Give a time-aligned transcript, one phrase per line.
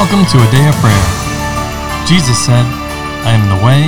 [0.00, 1.06] Welcome to a day of prayer.
[2.06, 2.64] Jesus said,
[3.28, 3.84] I am the way,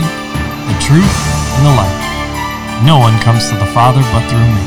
[0.68, 1.08] the truth,
[1.56, 2.84] and the life.
[2.84, 4.60] No one comes to the Father but through me.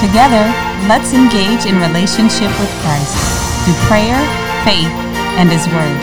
[0.00, 0.48] Together,
[0.88, 3.12] let's engage in relationship with Christ
[3.68, 4.16] through prayer,
[4.64, 4.88] faith,
[5.36, 6.00] and His Word.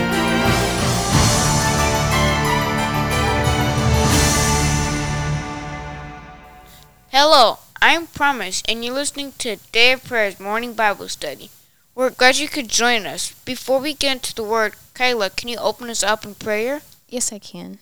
[7.10, 11.50] Hello, I'm Promise, and you're listening to Day of Prayer's morning Bible study.
[11.94, 13.32] We're glad you could join us.
[13.44, 16.80] Before we get into the Word, Kyla, can you open us up in prayer?
[17.08, 17.78] Yes, I can.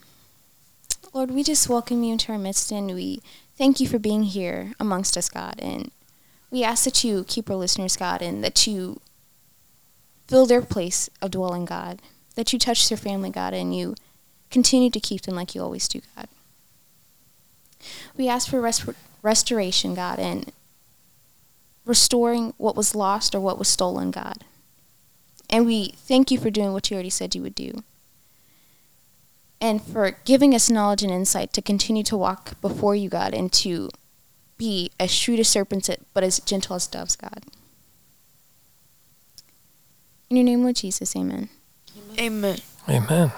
[1.12, 3.22] Lord, we just welcome you into our midst and we
[3.56, 5.54] thank you for being here amongst us, God.
[5.60, 5.92] And
[6.50, 9.00] we ask that you keep our listeners, God, and that you
[10.26, 12.02] fill their place of dwelling, God.
[12.34, 13.94] That you touch their family, God, and you
[14.50, 16.26] continue to keep them like you always do, God.
[18.16, 18.88] We ask for rest-
[19.22, 20.52] restoration, God, and
[21.90, 24.44] restoring what was lost or what was stolen, God.
[25.50, 27.82] And we thank you for doing what you already said you would do.
[29.60, 33.52] And for giving us knowledge and insight to continue to walk before you, God, and
[33.54, 33.90] to
[34.56, 37.44] be as shrewd as serpents, but as gentle as doves, God.
[40.30, 41.48] In your name, Lord Jesus, amen.
[42.18, 42.58] Amen.
[42.88, 43.32] Amen.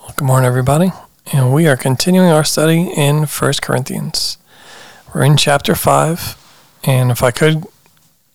[0.00, 0.92] Well, good morning, everybody.
[1.32, 4.38] And we are continuing our study in 1 Corinthians.
[5.12, 6.38] We're in chapter 5.
[6.84, 7.64] And if I could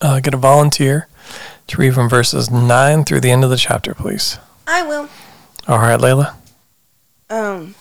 [0.01, 1.07] uh, get a volunteer
[1.67, 4.37] to read from verses 9 through the end of the chapter, please.
[4.65, 5.09] I will.
[5.67, 6.35] All right, Layla.
[7.29, 7.75] Um,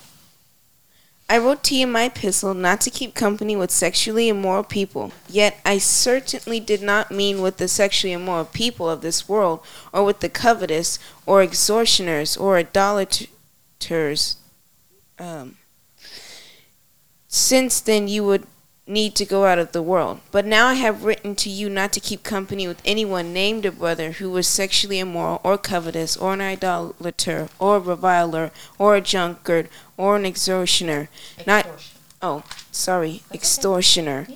[1.28, 5.12] I wrote to you in my epistle not to keep company with sexually immoral people.
[5.28, 9.61] Yet I certainly did not mean with the sexually immoral people of this world,
[9.92, 14.36] or with the covetous, or extortioners, or idolaters.
[15.19, 15.56] Um,
[17.28, 18.47] since then you would
[18.87, 20.20] need to go out of the world.
[20.31, 23.73] But now I have written to you not to keep company with anyone named a
[23.73, 29.01] brother who was sexually immoral, or covetous, or an idolater, or a reviler, or a
[29.01, 31.08] drunkard, or an extortioner.
[31.47, 31.67] Not
[32.23, 34.27] oh, sorry, extortioner.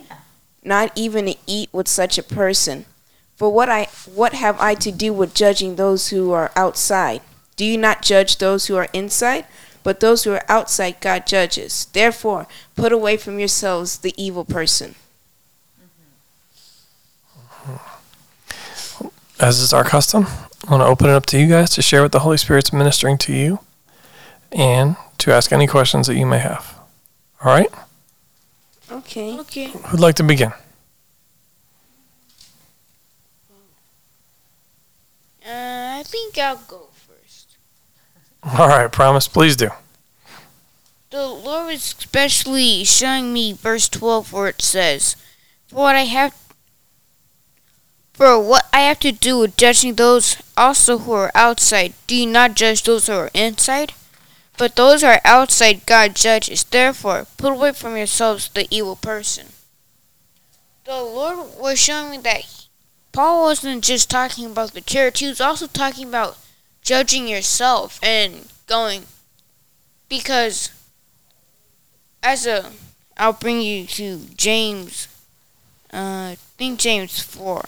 [0.63, 2.85] Not even to eat with such a person.
[3.37, 3.85] For what I
[4.15, 7.23] what have I to do with judging those who are outside?
[7.57, 9.47] Do you not judge those who are inside?
[9.83, 11.87] But those who are outside God judges.
[11.93, 12.47] Therefore,
[12.77, 14.95] put away from yourselves the evil person.
[19.39, 20.27] As is our custom,
[20.69, 22.75] I want to open it up to you guys to share what the Holy Spirit's
[22.75, 23.61] ministering to you
[24.53, 26.79] and to ask any questions that you may have.
[27.43, 27.71] All right?
[28.91, 29.39] Okay.
[29.39, 29.67] Okay.
[29.87, 30.53] Who'd like to begin?
[35.43, 36.90] Uh, I think I'll go first.
[38.43, 39.71] All right, promise, please do.
[41.11, 45.17] The Lord was especially showing me verse 12 where it says,
[45.69, 46.35] For what I have
[48.21, 52.27] for what I have to do with judging those also who are outside, do you
[52.27, 53.95] not judge those who are inside?
[54.59, 56.65] But those who are outside God judges.
[56.65, 59.47] Therefore, put away from yourselves the evil person.
[60.85, 62.45] The Lord was showing me that
[63.11, 66.37] Paul wasn't just talking about the church, he was also talking about
[66.83, 69.05] judging yourself and going
[70.09, 70.71] because
[72.23, 72.73] as a
[73.17, 75.09] I'll bring you to James
[75.93, 77.65] uh I think James 4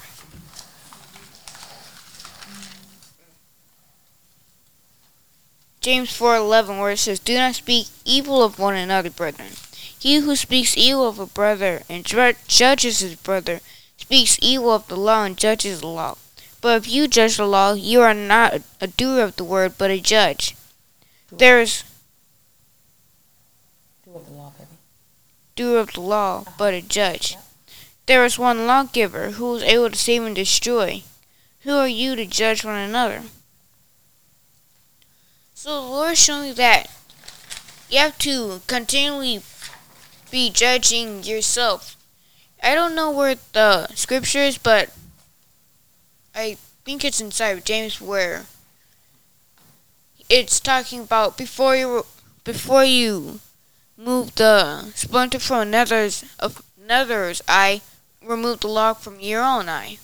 [5.81, 9.53] James 4:11 where it says do not speak evil of one another brethren.
[9.99, 13.61] He who speaks evil of a brother and judges his brother
[13.97, 16.17] speaks evil of the law and judges the law
[16.63, 19.91] but if you judge the law you are not a, doer of the word but
[19.91, 20.57] a judge
[21.31, 21.85] there is
[25.55, 26.51] doer of the law, uh-huh.
[26.59, 27.37] but a judge.
[28.07, 31.03] There is one lawgiver who is able to save and destroy.
[31.61, 33.23] Who are you to judge one another?
[35.55, 36.91] So the Lord is showing you that
[37.89, 39.43] you have to continually
[40.31, 41.97] be judging yourself.
[42.63, 44.91] I don't know where the scripture is, but
[46.35, 48.47] I think it's inside of James where
[50.29, 52.07] it's talking about before you
[52.45, 53.41] before you
[53.97, 57.83] move the splinter from another's of another's eye,
[58.23, 59.99] remove the log from your own eye.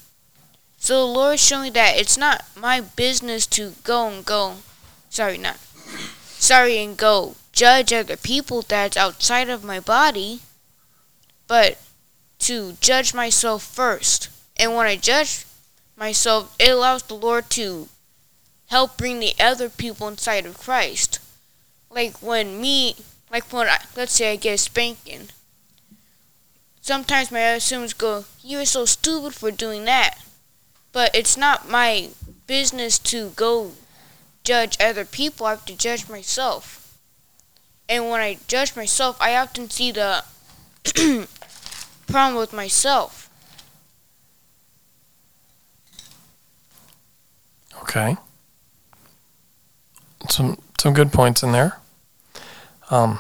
[0.79, 4.57] So the Lord showed me that it's not my business to go and go
[5.09, 5.59] sorry not
[6.25, 10.41] sorry and go judge other people that's outside of my body,
[11.49, 11.79] but
[12.39, 14.29] to judge myself first.
[14.57, 15.45] And when I judge
[15.99, 17.89] myself, it allows the Lord to
[18.69, 21.19] help bring the other people inside of Christ.
[21.91, 22.97] Like when me,
[23.31, 25.29] like when I, let's say I get a spanking.
[26.81, 30.19] Sometimes my other siblings go, "You are so stupid for doing that,"
[30.93, 32.11] but it's not my
[32.47, 33.73] business to go
[34.49, 36.97] judge other people, I have to judge myself.
[37.87, 40.25] And when I judge myself, I often see the
[42.07, 43.28] problem with myself.
[47.83, 48.17] Okay.
[50.29, 51.79] Some some good points in there.
[52.91, 53.19] Um,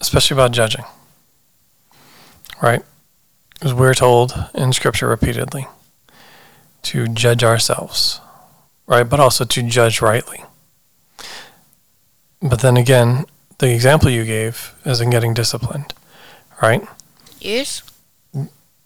[0.00, 0.84] especially about judging.
[2.62, 2.82] Right?
[3.54, 5.66] Because we're told in Scripture repeatedly
[6.82, 8.20] to judge ourselves,
[8.86, 9.02] right?
[9.02, 10.44] But also to judge rightly.
[12.40, 13.26] But then again,
[13.58, 15.92] the example you gave is in getting disciplined,
[16.62, 16.86] right?
[17.40, 17.82] Yes?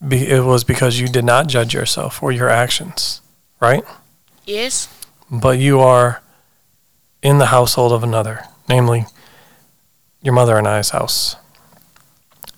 [0.07, 3.21] Be, it was because you did not judge yourself or your actions,
[3.61, 3.85] right?
[4.45, 4.89] Yes?
[5.31, 6.23] But you are
[7.23, 9.07] in the household of another, namely
[10.21, 11.37] your mother and I's house.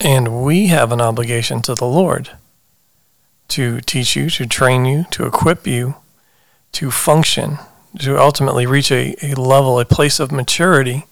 [0.00, 2.31] And we have an obligation to the Lord
[3.49, 5.97] to teach you, to train you, to equip you
[6.75, 7.58] to function,
[8.00, 11.06] to ultimately reach a, a level, a place of maturity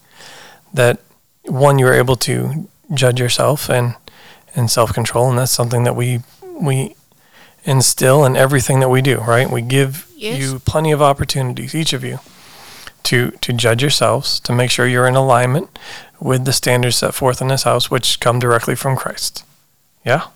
[0.73, 0.99] that
[1.45, 3.95] one, you're able to judge yourself and,
[4.55, 5.29] and self control.
[5.29, 6.21] And that's something that we,
[6.59, 6.95] we
[7.63, 9.49] instill in everything that we do, right?
[9.49, 10.39] We give Yes.
[10.39, 12.19] you plenty of opportunities, each of you,
[13.03, 15.77] to, to judge yourselves, to make sure you're in alignment
[16.19, 19.43] with the standards set forth in this house, which come directly from Christ.
[20.05, 20.27] Yeah?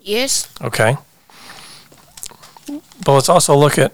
[0.00, 0.48] Yes?
[0.60, 0.96] Okay.
[2.66, 3.92] But let's also look at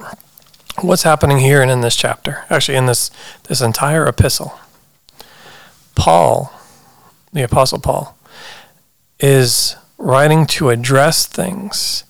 [0.81, 2.45] what's happening here and in this chapter.
[2.49, 3.11] Actually, in this
[3.45, 4.59] this entire epistle.
[5.95, 6.51] Paul,
[7.33, 8.17] the apostle Paul,
[9.23, 12.05] is writing to address things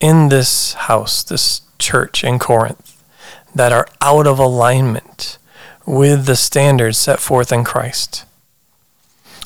[0.00, 3.02] in this house, this church in Corinth,
[3.54, 5.38] that are out of alignment
[5.86, 8.24] with the standards set forth in Christ.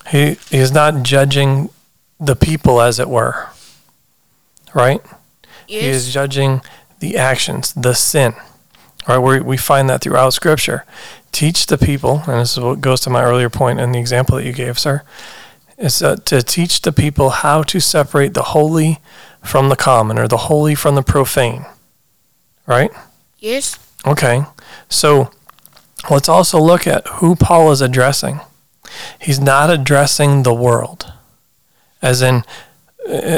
[0.09, 1.71] He, he is not judging
[2.19, 3.49] the people, as it were,
[4.75, 5.01] right?
[5.81, 6.63] He is judging
[7.01, 8.35] the actions, the sin.
[9.09, 9.19] Right?
[9.19, 10.85] We, we find that throughout Scripture.
[11.33, 14.37] Teach the people, and this is what goes to my earlier point in the example
[14.37, 15.03] that you gave, sir,
[15.79, 18.99] is uh, to teach the people how to separate the holy
[19.43, 21.67] from the common or the holy from the profane.
[22.67, 22.91] Right?
[23.39, 23.79] Yes?
[24.07, 24.45] Okay.
[24.89, 25.31] So
[26.11, 28.41] let's also look at who Paul is addressing.
[29.21, 31.13] He's not addressing the world,
[32.01, 32.45] as in,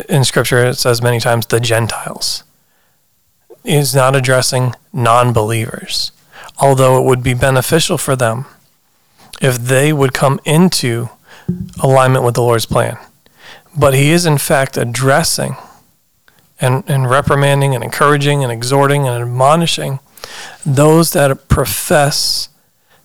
[0.08, 2.44] in Scripture, it says many times the Gentiles.
[3.64, 6.12] He's not addressing non believers,
[6.58, 8.46] although it would be beneficial for them
[9.40, 11.10] if they would come into
[11.82, 12.98] alignment with the Lord's plan.
[13.76, 15.56] But he is, in fact, addressing
[16.60, 20.00] and, and reprimanding and encouraging and exhorting and admonishing
[20.64, 22.48] those that profess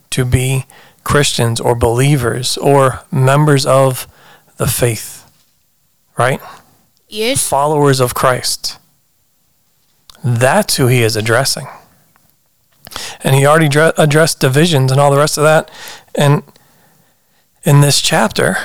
[0.10, 0.66] to be
[1.04, 4.07] Christians or believers or members of
[4.57, 5.30] the faith,
[6.18, 6.42] right?
[7.07, 7.48] Yes?
[7.48, 8.80] Followers of Christ.
[10.24, 11.68] That's who he is addressing.
[13.22, 15.69] And he already dre- addressed divisions and all the rest of that.
[16.16, 16.44] And
[17.63, 18.57] in this chapter,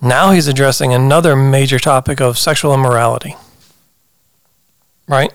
[0.00, 3.36] now he's addressing another major topic of sexual immorality,
[5.08, 5.32] right?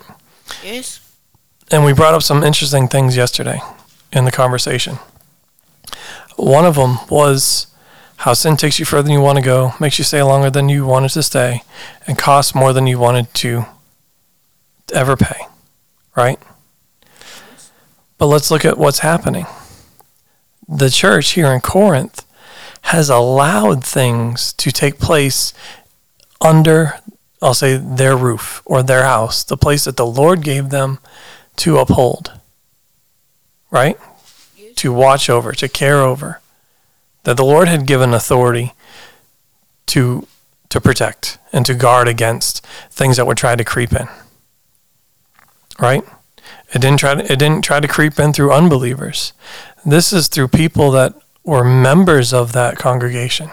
[0.63, 0.99] Yes?
[1.71, 3.59] And we brought up some interesting things yesterday
[4.11, 4.97] in the conversation.
[6.35, 7.67] One of them was
[8.17, 10.67] how sin takes you further than you want to go, makes you stay longer than
[10.67, 11.63] you wanted to stay,
[12.05, 13.65] and costs more than you wanted to
[14.93, 15.45] ever pay,
[16.17, 16.39] right?
[18.17, 19.45] But let's look at what's happening.
[20.67, 22.25] The church here in Corinth
[22.83, 25.53] has allowed things to take place
[26.41, 26.99] under,
[27.41, 30.99] I'll say, their roof or their house, the place that the Lord gave them
[31.57, 32.33] to uphold,
[33.69, 33.97] right?
[34.77, 36.39] To watch over, to care over,
[37.23, 38.73] that the Lord had given authority
[39.87, 40.27] to
[40.69, 44.07] to protect and to guard against things that would try to creep in.
[45.79, 46.03] Right?
[46.73, 49.33] It didn't try to, it didn't try to creep in through unbelievers.
[49.85, 53.49] This is through people that were members of that congregation.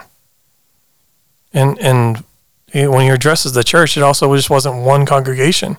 [1.52, 2.24] And and
[2.72, 5.78] when you're addressed as the church, it also just wasn't one congregation.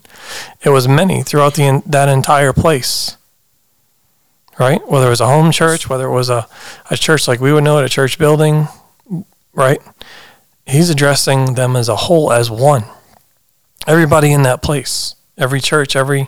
[0.64, 3.18] It was many throughout the that entire place.
[4.60, 4.82] Right?
[4.88, 6.48] Whether it was a home church, whether it was a,
[6.90, 8.68] a church like we would know it, a church building,
[9.54, 9.80] right?
[10.66, 12.86] He's addressing them as a whole, as one.
[13.86, 16.28] Everybody in that place, every church, every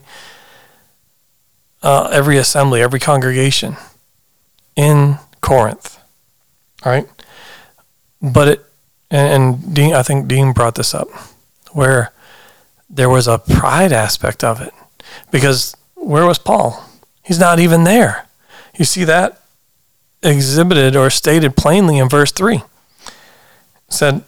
[1.81, 3.77] uh, every assembly, every congregation
[4.75, 5.99] in Corinth.
[6.83, 7.07] All right?
[8.21, 8.65] But it
[9.11, 11.09] and, and Dean I think Dean brought this up
[11.71, 12.11] where
[12.89, 14.73] there was a pride aspect of it.
[15.31, 16.83] Because where was Paul?
[17.23, 18.27] He's not even there.
[18.77, 19.41] You see that
[20.23, 22.57] exhibited or stated plainly in verse 3.
[22.57, 22.63] It
[23.89, 24.23] said,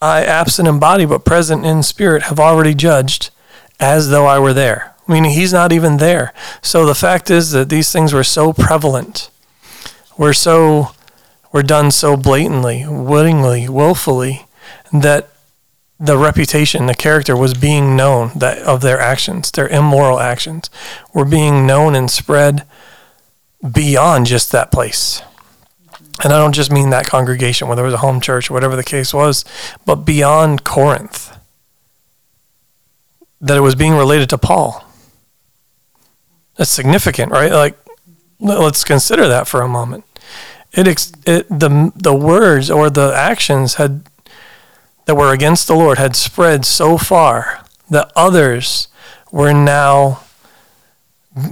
[0.00, 3.30] I, absent in body but present in spirit, have already judged
[3.78, 4.94] as though I were there.
[5.08, 6.32] meaning he's not even there.
[6.62, 9.30] So the fact is that these things were so prevalent,
[10.16, 10.90] were so
[11.52, 14.46] were done so blatantly, wittingly, willfully,
[14.92, 15.28] that
[16.00, 20.70] the reputation, the character was being known that of their actions, their immoral actions,
[21.14, 22.64] were being known and spread
[23.70, 25.22] beyond just that place.
[26.24, 28.76] And I don't just mean that congregation, whether it was a home church or whatever
[28.76, 29.44] the case was,
[29.86, 31.36] but beyond Corinth.
[33.40, 34.84] That it was being related to Paul.
[36.56, 37.50] That's significant, right?
[37.50, 37.76] Like,
[38.42, 40.04] let's consider that for a moment.
[40.72, 40.86] It,
[41.26, 44.04] it the the words or the actions had
[45.04, 48.88] that were against the Lord had spread so far that others
[49.30, 50.22] were now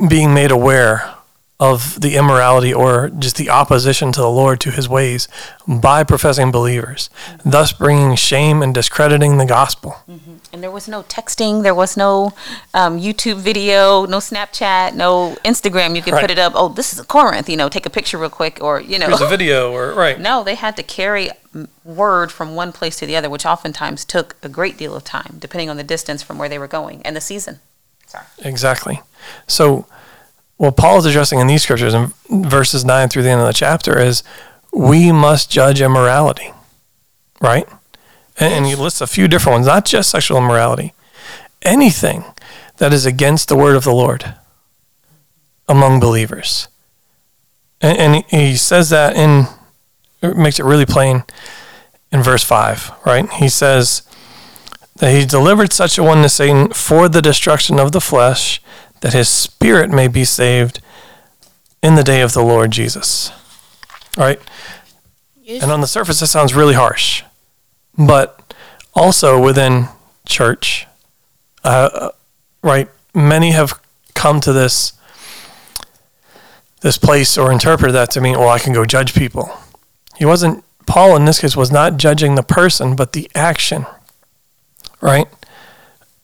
[0.08, 1.14] being made aware
[1.60, 5.28] of the immorality or just the opposition to the Lord to his ways
[5.68, 7.10] by professing believers,
[7.44, 9.96] thus bringing shame and discrediting the gospel.
[10.10, 10.36] Mm-hmm.
[10.52, 12.32] And there was no texting, there was no
[12.74, 15.94] um, YouTube video, no Snapchat, no Instagram.
[15.94, 16.22] You could right.
[16.22, 16.54] put it up.
[16.56, 17.48] Oh, this is a Corinth.
[17.48, 20.18] You know, take a picture real quick, or you know, here's a video, or right.
[20.18, 21.30] No, they had to carry
[21.84, 25.36] word from one place to the other, which oftentimes took a great deal of time,
[25.38, 27.60] depending on the distance from where they were going and the season.
[28.06, 28.26] Sorry.
[28.38, 29.02] Exactly.
[29.46, 29.86] So
[30.60, 33.54] what Paul is addressing in these scriptures in verses 9 through the end of the
[33.54, 34.22] chapter is
[34.74, 36.52] we must judge immorality,
[37.40, 37.66] right?
[38.38, 40.92] And, and he lists a few different ones, not just sexual immorality,
[41.62, 42.24] anything
[42.76, 44.34] that is against the word of the Lord
[45.66, 46.68] among believers.
[47.80, 49.46] And, and he says that in,
[50.20, 51.24] it makes it really plain
[52.12, 53.30] in verse 5, right?
[53.32, 54.02] He says
[54.96, 58.60] that he delivered such a one to Satan for the destruction of the flesh
[59.00, 60.80] that his spirit may be saved
[61.82, 63.30] in the day of the Lord Jesus.
[64.16, 64.40] All right?
[65.42, 65.62] Yes.
[65.62, 67.24] And on the surface, this sounds really harsh.
[67.98, 68.54] But
[68.94, 69.88] also within
[70.26, 70.86] church,
[71.64, 72.10] uh,
[72.62, 72.88] right?
[73.14, 73.80] Many have
[74.14, 74.92] come to this
[76.82, 79.52] this place or interpret that to mean, well, I can go judge people.
[80.16, 83.86] He wasn't Paul in this case was not judging the person, but the action.
[85.00, 85.28] Right?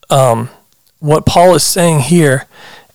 [0.09, 0.49] Um,
[0.99, 2.45] what Paul is saying here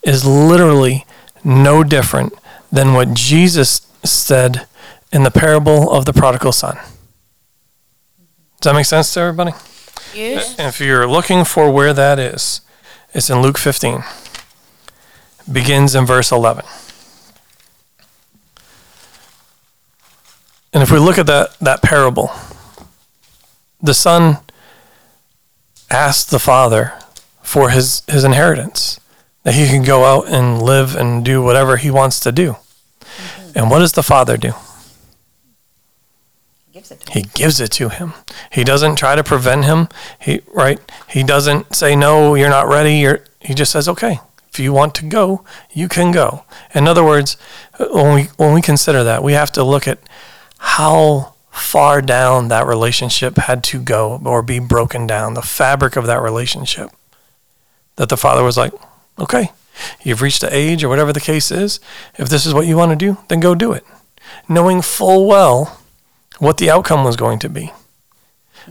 [0.02, 1.06] is literally
[1.44, 2.32] no different
[2.70, 4.66] than what Jesus said
[5.12, 6.76] in the parable of the prodigal son.
[8.60, 9.52] Does that make sense to everybody?
[10.14, 10.58] Yes.
[10.58, 12.60] If you're looking for where that is,
[13.12, 14.02] it's in Luke 15.
[15.50, 16.64] Begins in verse 11.
[20.72, 22.30] And if we look at that, that parable,
[23.82, 24.38] the son
[25.90, 26.94] asked the father
[27.52, 28.98] for his, his inheritance,
[29.42, 32.52] that he can go out and live and do whatever he wants to do.
[33.00, 33.58] Mm-hmm.
[33.58, 34.52] And what does the father do?
[36.66, 38.14] He gives, he gives it to him.
[38.50, 39.88] He doesn't try to prevent him.
[40.18, 40.80] He right.
[41.06, 42.34] He doesn't say no.
[42.34, 42.94] You're not ready.
[42.94, 44.20] You're, he just says okay.
[44.48, 46.44] If you want to go, you can go.
[46.74, 47.36] In other words,
[47.78, 49.98] when we when we consider that, we have to look at
[50.56, 56.06] how far down that relationship had to go or be broken down, the fabric of
[56.06, 56.90] that relationship
[57.96, 58.72] that the father was like,
[59.18, 59.50] okay,
[60.02, 61.80] you've reached the age or whatever the case is.
[62.18, 63.84] If this is what you want to do, then go do it.
[64.48, 65.80] Knowing full well
[66.38, 67.72] what the outcome was going to be.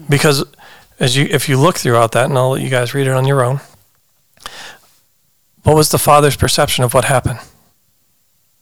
[0.10, 0.44] Because
[1.00, 3.28] as you if you look throughout that, and I'll let you guys read it on
[3.28, 3.60] your own,
[5.64, 7.40] what was the father's perception of what happened?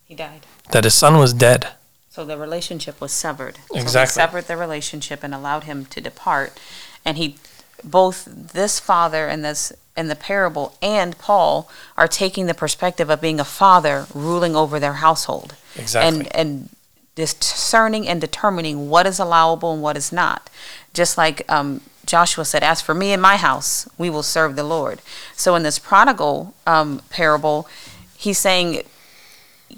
[0.06, 0.46] He died.
[0.72, 1.70] That his son was dead.
[2.10, 3.60] So the relationship was severed.
[3.74, 4.14] Exactly.
[4.14, 6.60] So he severed the relationship and allowed him to depart.
[7.06, 7.38] And he
[7.84, 13.22] both this father and this in the parable and Paul are taking the perspective of
[13.22, 15.56] being a father ruling over their household.
[15.76, 16.26] Exactly.
[16.26, 16.70] And and
[17.16, 20.50] discerning and determining what is allowable and what is not.
[20.94, 24.64] Just like um, Joshua said, As for me and my house, we will serve the
[24.64, 25.02] Lord.
[25.36, 27.68] So in this prodigal um, parable,
[28.18, 28.84] he's saying,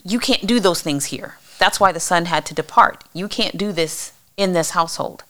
[0.03, 1.37] You can't do those things here.
[1.57, 3.03] That's why the son had to depart.
[3.13, 5.23] You can't do this in this household,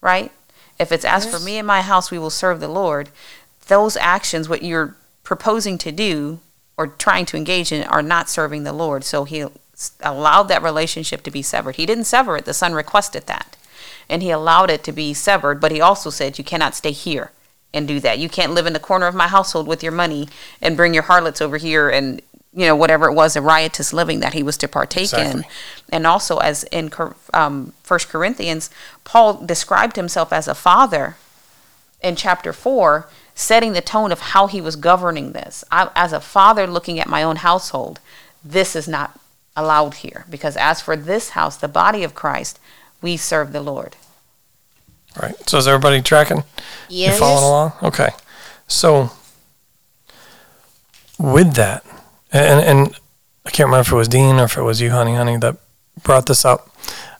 [0.00, 0.32] right?
[0.78, 3.10] If it's as for me and my house, we will serve the Lord,
[3.70, 6.40] those actions, what you're proposing to do
[6.76, 9.04] or trying to engage in, are not serving the Lord.
[9.04, 9.46] So he
[10.02, 11.76] allowed that relationship to be severed.
[11.76, 13.56] He didn't sever it, the son requested that.
[14.08, 17.30] And he allowed it to be severed, but he also said, You cannot stay here
[17.72, 18.18] and do that.
[18.18, 20.28] You can't live in the corner of my household with your money
[20.60, 22.20] and bring your harlots over here and
[22.52, 25.42] you know whatever it was a riotous living that he was to partake exactly.
[25.42, 25.46] in
[25.92, 26.90] and also as in
[27.32, 28.70] um, first corinthians
[29.04, 31.16] paul described himself as a father
[32.02, 35.64] in chapter 4 setting the tone of how he was governing this.
[35.70, 38.00] I, as a father looking at my own household
[38.44, 39.18] this is not
[39.56, 42.58] allowed here because as for this house the body of christ
[43.02, 43.96] we serve the lord.
[45.16, 45.48] All right.
[45.48, 46.44] So is everybody tracking?
[46.88, 47.14] Yes.
[47.14, 47.72] you following along?
[47.82, 48.10] Okay.
[48.68, 49.10] So
[51.18, 51.84] with that,
[52.32, 53.00] and and
[53.44, 55.56] I can't remember if it was Dean or if it was you, honey, honey, that
[56.02, 56.70] brought this up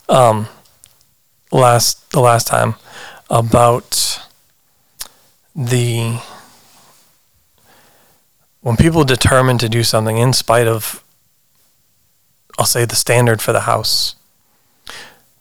[0.09, 0.47] um,
[1.50, 2.76] last the last time
[3.29, 4.19] about
[5.61, 6.19] the
[8.62, 11.05] when people determine to do something in spite of
[12.59, 14.17] I'll say the standard for the house.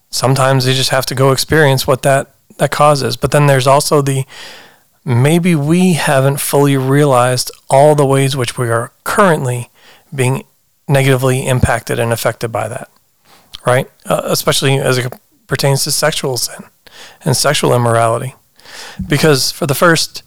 [0.09, 3.15] Sometimes you just have to go experience what that that causes.
[3.15, 4.25] But then there's also the
[5.05, 9.69] maybe we haven't fully realized all the ways which we are currently
[10.13, 10.43] being
[10.87, 12.91] negatively impacted and affected by that,
[13.65, 13.89] right?
[14.05, 15.13] Uh, especially as it
[15.47, 16.65] pertains to sexual sin
[17.23, 18.35] and sexual immorality.
[19.07, 20.23] Because for the first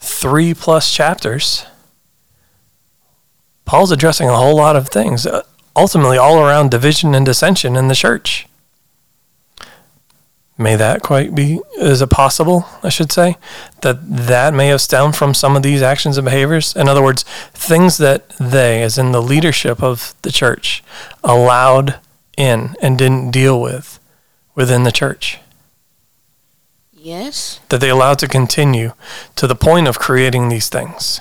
[0.00, 1.66] three plus chapters,
[3.64, 5.42] Paul's addressing a whole lot of things, uh,
[5.76, 8.48] ultimately, all around division and dissension in the church.
[10.60, 13.36] May that quite be, is it possible, I should say,
[13.82, 16.74] that that may have stemmed from some of these actions and behaviors?
[16.74, 20.82] In other words, things that they, as in the leadership of the church,
[21.22, 22.00] allowed
[22.36, 24.00] in and didn't deal with
[24.56, 25.38] within the church.
[27.08, 27.60] Yes.
[27.70, 28.92] That they allowed to continue
[29.36, 31.20] to the point of creating these things.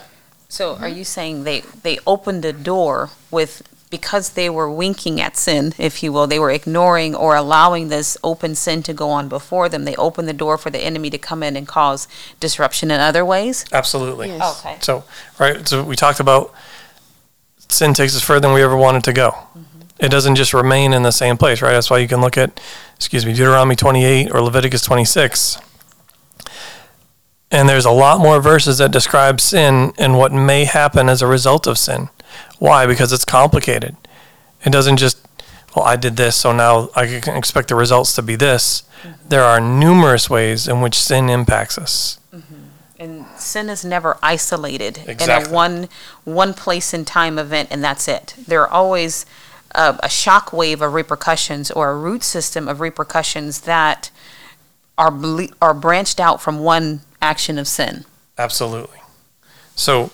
[0.50, 5.38] So are you saying they, they opened the door with, because they were winking at
[5.38, 9.30] sin, if you will, they were ignoring or allowing this open sin to go on
[9.30, 12.08] before them, they opened the door for the enemy to come in and cause
[12.40, 13.66] disruption in other ways?
[13.72, 14.28] Absolutely.
[14.28, 14.60] Yes.
[14.60, 14.78] Okay.
[14.82, 15.04] So,
[15.40, 16.54] right, so we talked about
[17.70, 19.32] sin takes us further than we ever wanted to go.
[19.32, 19.62] Mm-hmm.
[20.00, 21.72] It doesn't just remain in the same place, right?
[21.72, 22.60] That's why you can look at,
[22.96, 25.60] excuse me, Deuteronomy 28 or Leviticus 26.
[27.50, 31.28] And there's a lot more verses that describe sin and what may happen as a
[31.28, 32.10] result of sin.
[32.60, 32.86] Why?
[32.86, 33.96] Because it's complicated.
[34.66, 35.26] It doesn't just,
[35.76, 38.84] well, I did this, so now I can expect the results to be this.
[39.02, 39.30] Mm-hmm.
[39.30, 42.20] There are numerous ways in which sin impacts us.
[42.34, 42.56] Mm-hmm.
[43.00, 45.88] And sin is never isolated in a one
[46.24, 48.34] one place in time event, and that's it.
[48.48, 49.26] There are always
[49.76, 54.10] a, a shock wave of repercussions or a root system of repercussions that
[54.98, 58.06] are ble- are branched out from one action of sin.
[58.38, 59.00] Absolutely.
[59.76, 60.12] So,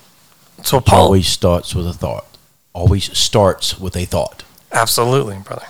[0.62, 2.26] so It Paul, always starts with a thought.
[2.72, 4.42] Always starts with a thought.
[4.72, 5.66] absolutely, brother.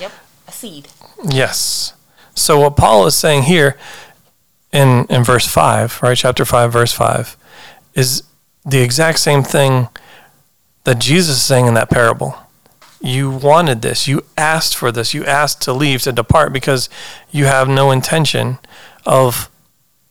[0.00, 0.12] Yep,
[0.48, 0.88] a seed.
[1.24, 1.94] Yes.
[2.34, 3.76] So what Paul is saying here
[4.72, 7.36] in in verse 5, right, chapter 5 verse 5
[7.94, 8.22] is
[8.64, 9.88] the exact same thing
[10.84, 12.36] that Jesus is saying in that parable.
[13.00, 14.08] You wanted this.
[14.08, 15.14] You asked for this.
[15.14, 16.88] You asked to leave, to depart because
[17.30, 18.58] you have no intention
[19.06, 19.48] of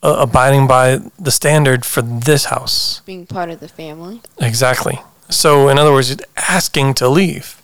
[0.03, 3.01] uh, abiding by the standard for this house.
[3.05, 4.21] Being part of the family.
[4.39, 4.99] Exactly.
[5.29, 7.61] So, in other words, asking to leave.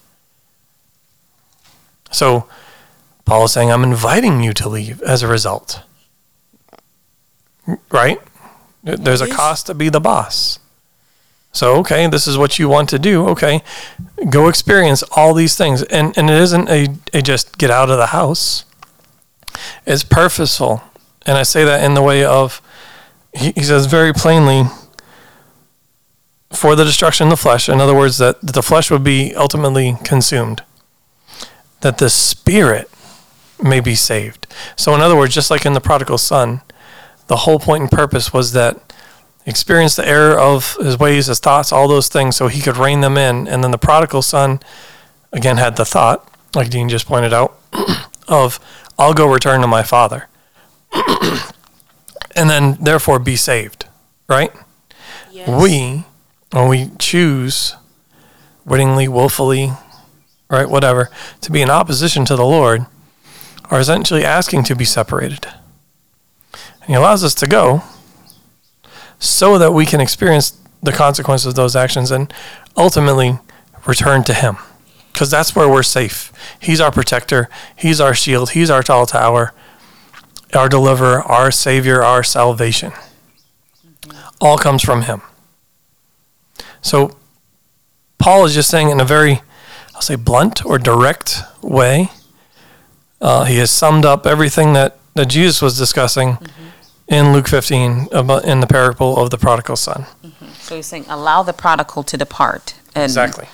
[2.12, 2.48] So,
[3.26, 5.82] Paul is saying, I'm inviting you to leave as a result.
[7.90, 8.20] Right?
[8.84, 10.60] There's a cost to be the boss.
[11.54, 13.28] So, okay, this is what you want to do.
[13.30, 13.62] Okay,
[14.30, 15.84] go experience all these things.
[15.84, 18.66] And, and it isn't a, a just get out of the house,
[19.86, 20.82] it's purposeful.
[21.26, 22.62] And I say that in the way of,
[23.34, 24.64] he, he says very plainly,
[26.52, 27.68] for the destruction of the flesh.
[27.68, 30.64] In other words, that the flesh would be ultimately consumed,
[31.82, 32.90] that the spirit
[33.62, 34.48] may be saved.
[34.76, 36.62] So, in other words, just like in the prodigal son,
[37.28, 38.80] the whole point and purpose was that
[39.46, 43.02] experience the error of his ways, his thoughts, all those things, so he could rein
[43.02, 43.48] them in.
[43.48, 44.60] And then the prodigal son,
[45.32, 47.58] again, had the thought, like Dean just pointed out,
[48.28, 48.60] of,
[48.98, 50.28] I'll go return to my father.
[52.36, 53.86] and then, therefore, be saved,
[54.28, 54.52] right?
[55.32, 55.50] Yes.
[55.50, 56.06] we,
[56.52, 57.76] when we choose
[58.66, 59.72] wittingly, willfully,
[60.50, 61.10] right, whatever,
[61.42, 62.86] to be in opposition to the Lord,
[63.70, 65.48] are essentially asking to be separated.
[66.54, 67.84] And He allows us to go
[69.20, 72.32] so that we can experience the consequences of those actions and
[72.76, 73.40] ultimately
[73.86, 74.58] return to Him.
[75.12, 76.32] Because that's where we're safe.
[76.60, 79.54] He's our protector, He's our shield, He's our tall tower,
[80.56, 82.92] our deliverer, our Savior, our salvation.
[84.42, 85.22] All comes from Him.
[86.82, 87.16] So
[88.18, 89.42] Paul is just saying in a very,
[89.96, 92.10] I'll say, blunt or direct way.
[93.22, 96.38] Uh, he has summed up everything that, that Jesus was discussing
[97.08, 100.06] in Luke 15 about in the parable of the prodigal son.
[100.60, 103.48] So he's saying, allow the prodigal to depart and Exactly.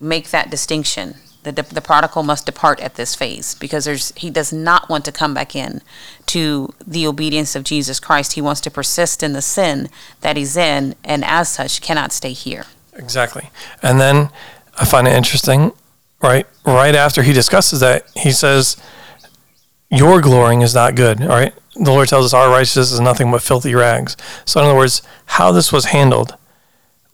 [0.00, 1.16] make that distinction.
[1.54, 5.12] The, the prodigal must depart at this phase because there's he does not want to
[5.12, 5.80] come back in
[6.26, 8.32] to the obedience of Jesus Christ.
[8.32, 9.88] He wants to persist in the sin
[10.22, 12.66] that he's in, and as such, cannot stay here.
[12.94, 13.50] Exactly.
[13.82, 14.30] And then
[14.76, 15.72] I find it interesting,
[16.22, 16.46] right?
[16.64, 18.76] Right after he discusses that, he says,
[19.90, 21.22] Your glorying is not good.
[21.22, 21.54] All right.
[21.76, 24.16] The Lord tells us our righteousness is nothing but filthy rags.
[24.46, 26.35] So, in other words, how this was handled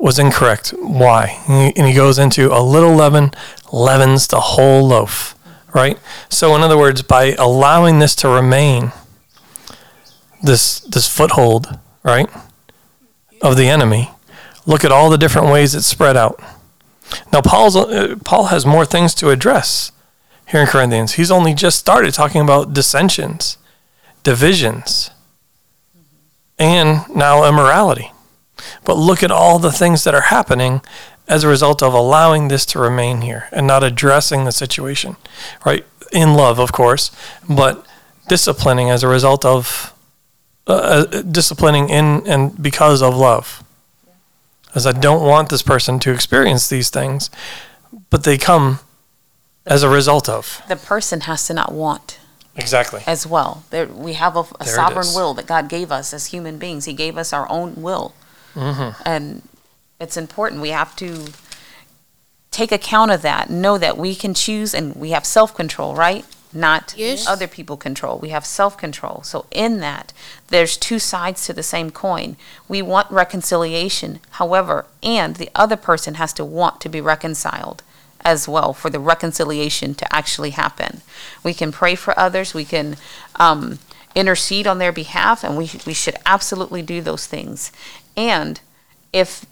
[0.02, 0.70] was incorrect.
[0.70, 1.40] Why?
[1.46, 3.30] And he, goes into a little leaven
[3.70, 5.36] leavens the whole loaf,
[5.72, 5.96] right?
[6.28, 8.90] So, in other words, by allowing this to remain,
[10.42, 12.28] this this foothold, right,
[13.40, 14.10] of the enemy,
[14.66, 16.42] look at all the different ways it's spread out.
[17.32, 19.92] Now, Paul's uh, Paul has more things to address
[20.48, 21.12] here in Corinthians.
[21.12, 23.56] He's only just started talking about dissensions,
[24.24, 25.10] divisions,
[26.58, 28.11] and now immorality.
[28.84, 30.80] But look at all the things that are happening
[31.28, 35.16] as a result of allowing this to remain here and not addressing the situation,
[35.64, 35.84] right?
[36.12, 37.10] In love, of course,
[37.48, 37.86] but
[38.28, 39.92] disciplining as a result of
[40.66, 43.64] uh, uh, disciplining in and because of love.
[44.74, 47.30] As I don't want this person to experience these things,
[48.10, 48.78] but they come
[49.66, 50.62] as a result of.
[50.68, 52.18] The person has to not want
[52.56, 53.02] Exactly.
[53.06, 53.64] as well.
[53.70, 56.84] There, we have a, a sovereign will that God gave us as human beings.
[56.84, 58.14] He gave us our own will.
[58.54, 59.02] Mm-hmm.
[59.06, 59.42] And
[60.00, 60.60] it's important.
[60.60, 61.26] We have to
[62.50, 66.24] take account of that, know that we can choose and we have self control, right?
[66.54, 67.26] Not Yes.
[67.26, 68.18] other people control.
[68.18, 69.22] We have self control.
[69.24, 70.12] So, in that,
[70.48, 72.36] there's two sides to the same coin.
[72.68, 77.82] We want reconciliation, however, and the other person has to want to be reconciled
[78.24, 81.00] as well for the reconciliation to actually happen.
[81.42, 82.96] We can pray for others, we can
[83.36, 83.78] um,
[84.14, 87.72] intercede on their behalf, and we, we should absolutely do those things.
[88.16, 88.60] And
[89.12, 89.46] if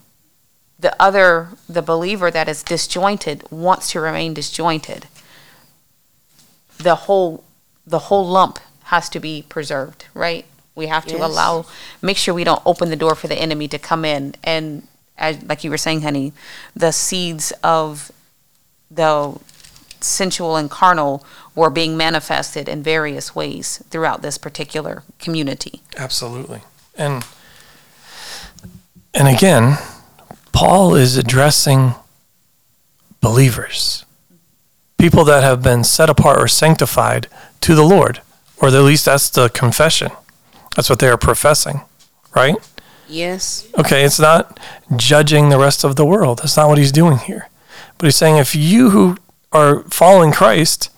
[0.79, 5.07] the other, the believer that is disjointed wants to remain disjointed,
[6.77, 7.43] the whole,
[7.85, 10.45] the whole lump has to be preserved, right?
[10.75, 11.21] We have to Yes.
[11.29, 11.65] allow,
[12.01, 15.41] make sure we don't open the door for the enemy to come in and, as,
[15.43, 16.33] like you were saying, honey,
[16.75, 18.11] the seeds of
[18.89, 19.37] the
[19.99, 25.81] sensual and carnal were being manifested in various ways throughout this particular community.
[25.97, 26.61] Absolutely.
[26.97, 27.23] And
[29.13, 29.77] and again,
[30.51, 31.95] Paul is addressing
[33.19, 34.05] believers.
[34.97, 37.27] People that have been set apart or sanctified
[37.61, 38.21] to the Lord,
[38.57, 40.11] or at least that's the confession.
[40.75, 41.81] That's what they are professing,
[42.35, 42.55] right?
[43.07, 43.67] Yes.
[43.77, 44.59] Okay, it's not
[44.95, 46.39] judging the rest of the world.
[46.39, 47.49] That's not what he's doing here.
[47.97, 49.17] But he's saying if you who
[49.51, 50.89] are following Christ,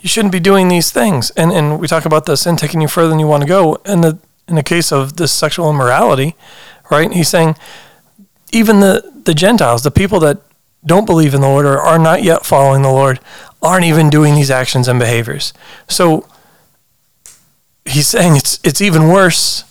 [0.00, 1.30] you shouldn't be doing these things.
[1.30, 3.76] And and we talk about the sin taking you further than you want to go.
[3.86, 6.36] In the in the case of this sexual immorality,
[6.90, 7.12] right?
[7.12, 7.56] He's saying
[8.52, 10.40] even the the Gentiles, the people that
[10.84, 13.20] don't believe in the Lord or are not yet following the Lord,
[13.62, 15.52] aren't even doing these actions and behaviors.
[15.88, 16.26] So
[17.84, 19.64] he's saying it's it's even worse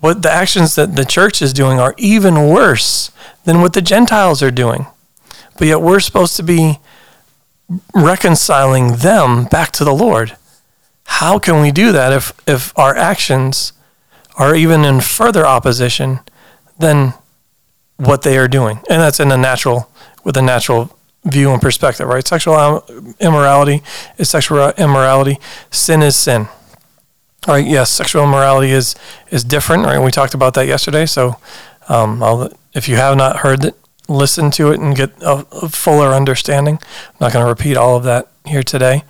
[0.00, 3.10] what the actions that the church is doing are even worse
[3.44, 4.86] than what the Gentiles are doing.
[5.58, 6.78] But yet we're supposed to be
[7.94, 10.36] reconciling them back to the Lord.
[11.04, 13.72] How can we do that if, if our actions
[14.36, 16.20] are even in further opposition
[16.78, 17.14] than
[17.96, 18.80] what they are doing?
[18.88, 19.88] And that's in a natural,
[20.24, 22.26] with a natural view and perspective, right?
[22.26, 22.84] Sexual
[23.20, 23.82] immorality
[24.18, 25.38] is sexual immorality.
[25.70, 26.48] Sin is sin.
[27.46, 27.66] All right.
[27.66, 28.96] Yes, sexual immorality is
[29.30, 29.84] is different.
[29.84, 30.02] Right.
[30.02, 31.06] We talked about that yesterday.
[31.06, 31.36] So,
[31.88, 32.22] um,
[32.74, 33.76] if you have not heard it,
[34.08, 36.78] listen to it and get a, a fuller understanding.
[36.80, 39.04] I'm not going to repeat all of that here today.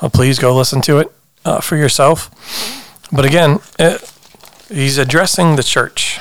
[0.00, 1.12] Uh, please go listen to it
[1.44, 2.30] uh, for yourself.
[3.12, 4.10] But again, it,
[4.68, 6.18] he's addressing the church,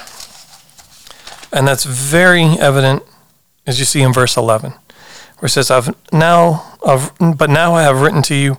[1.51, 3.03] and that's very evident
[3.67, 4.71] as you see in verse 11,
[5.39, 8.57] where it says, "I've now, I've, but now I have written to you."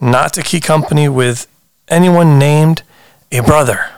[0.00, 1.46] Not to keep company with
[1.88, 2.82] anyone named
[3.30, 3.90] a brother.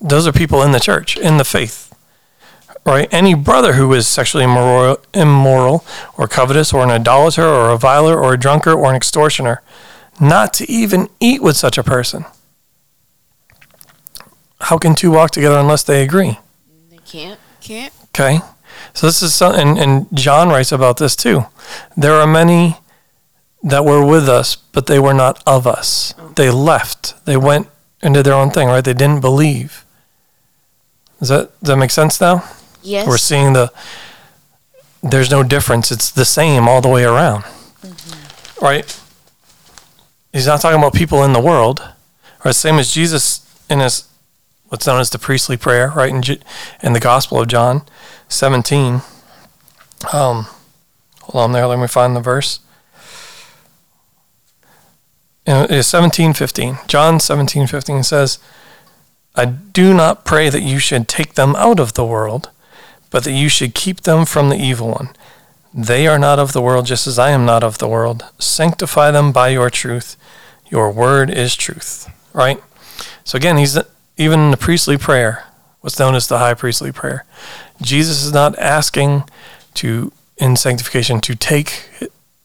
[0.00, 1.92] Those are people in the church, in the faith.
[2.86, 3.12] Right?
[3.12, 5.84] Any brother who is sexually immoral, immoral
[6.16, 9.60] or covetous or an idolater or a viler or a drunkard or an extortioner,
[10.18, 12.24] not to even eat with such a person.
[14.62, 16.38] How can two walk together unless they agree?
[17.08, 17.40] They can't.
[17.60, 17.92] Can't.
[18.08, 18.38] Okay.
[18.94, 21.46] So this is some, and, and John writes about this too.
[21.96, 22.76] There are many
[23.62, 26.14] that were with us, but they were not of us.
[26.18, 26.32] Oh.
[26.36, 27.24] They left.
[27.24, 27.68] They went
[28.02, 28.84] and did their own thing, right?
[28.84, 29.84] They didn't believe.
[31.18, 32.44] Does that does that make sense now?
[32.82, 33.06] Yes.
[33.06, 33.72] We're seeing the
[35.02, 35.90] there's no difference.
[35.90, 37.42] It's the same all the way around.
[37.42, 38.64] Mm-hmm.
[38.64, 39.00] Right?
[40.32, 41.82] He's not talking about people in the world.
[42.44, 44.08] Or same as Jesus in his
[44.68, 46.10] what's known as the priestly prayer, right?
[46.10, 46.22] In,
[46.82, 47.82] in the Gospel of John
[48.28, 49.02] 17.
[50.12, 50.46] Um,
[51.22, 51.66] hold on there.
[51.66, 52.60] Let me find the verse.
[55.46, 56.78] And It's 17, 15.
[56.86, 58.38] John 17, 15 says,
[59.34, 62.50] I do not pray that you should take them out of the world,
[63.10, 65.10] but that you should keep them from the evil one.
[65.72, 68.24] They are not of the world, just as I am not of the world.
[68.38, 70.16] Sanctify them by your truth.
[70.70, 72.10] Your word is truth.
[72.32, 72.62] Right?
[73.24, 73.78] So again, he's
[74.18, 75.44] even in the priestly prayer,
[75.80, 77.24] what's known as the high priestly prayer.
[77.80, 79.24] Jesus is not asking
[79.74, 81.88] to in sanctification to take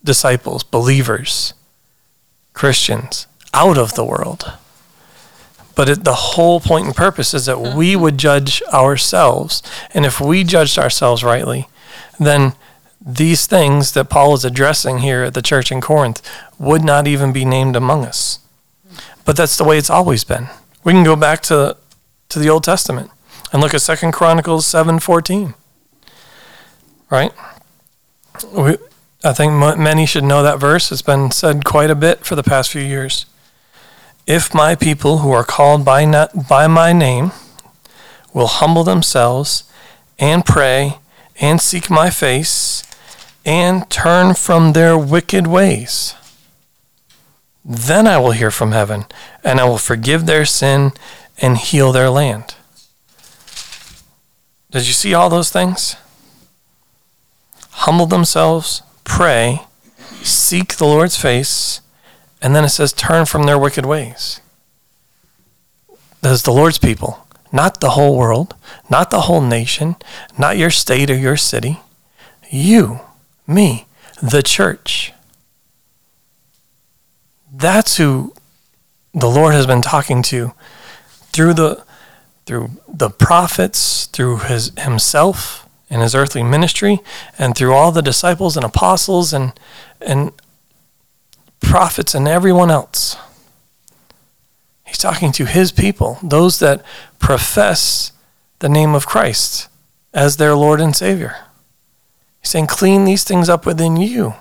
[0.03, 1.53] disciples, believers,
[2.53, 4.53] Christians out of the world.
[5.75, 8.01] But it, the whole point and purpose is that we mm-hmm.
[8.01, 9.63] would judge ourselves.
[9.93, 11.67] And if we judged ourselves rightly,
[12.19, 12.53] then
[13.01, 16.21] these things that Paul is addressing here at the church in Corinth
[16.59, 18.39] would not even be named among us.
[19.25, 20.47] But that's the way it's always been.
[20.83, 21.77] We can go back to,
[22.29, 23.09] to the Old Testament
[23.51, 25.53] and look at Second Chronicles 7:14.
[27.09, 27.31] Right?
[28.51, 28.77] We,
[29.23, 30.91] I think m- many should know that verse.
[30.91, 33.25] It's been said quite a bit for the past few years.
[34.25, 37.31] If my people who are called by, not, by my name
[38.33, 39.63] will humble themselves
[40.17, 40.97] and pray
[41.39, 42.83] and seek my face
[43.45, 46.15] and turn from their wicked ways,
[47.65, 49.05] then I will hear from heaven
[49.43, 50.91] and I will forgive their sin
[51.41, 52.55] and heal their land.
[54.71, 55.95] Did you see all those things?
[57.71, 59.61] Humble themselves, pray,
[60.23, 61.81] seek the Lord's face,
[62.41, 64.41] and then it says, turn from their wicked ways.
[66.21, 68.55] That is the Lord's people, not the whole world,
[68.89, 69.95] not the whole nation,
[70.37, 71.81] not your state or your city.
[72.49, 73.01] You,
[73.45, 73.85] me,
[74.21, 75.13] the church.
[77.63, 78.33] That's who
[79.13, 80.51] the Lord has been talking to
[81.31, 81.85] through the
[82.45, 86.99] through the prophets, through his himself in his earthly ministry,
[87.39, 89.53] and through all the disciples and apostles and
[90.01, 90.33] and
[91.61, 93.15] prophets and everyone else.
[94.85, 96.83] He's talking to his people, those that
[97.19, 98.11] profess
[98.59, 99.69] the name of Christ
[100.13, 101.37] as their Lord and Savior.
[102.41, 104.33] He's saying, clean these things up within you.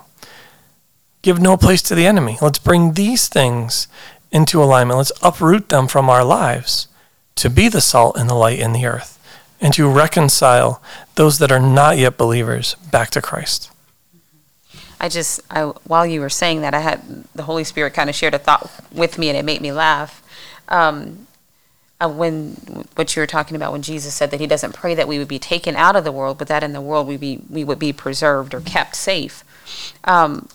[1.23, 2.39] Give no place to the enemy.
[2.43, 3.89] Let's bring these things
[4.31, 4.99] into alignment.
[4.99, 6.89] Let's uproot them from our lives
[7.37, 9.19] to be the salt and the light in the earth
[9.61, 10.83] and to reconcile
[11.15, 13.71] those that are not yet believers back to Christ.
[15.01, 18.17] I just, I, while you were saying that, I had the Holy Spirit kind of
[18.17, 20.23] shared a thought with me, and it made me laugh.
[20.69, 21.27] Um,
[22.01, 22.53] uh, when
[22.95, 25.29] what you were talking about, when Jesus said that He doesn't pray that we would
[25.29, 27.79] be taken out of the world, but that in the world we be we would
[27.79, 29.45] be preserved or kept safe.
[30.05, 30.49] Um,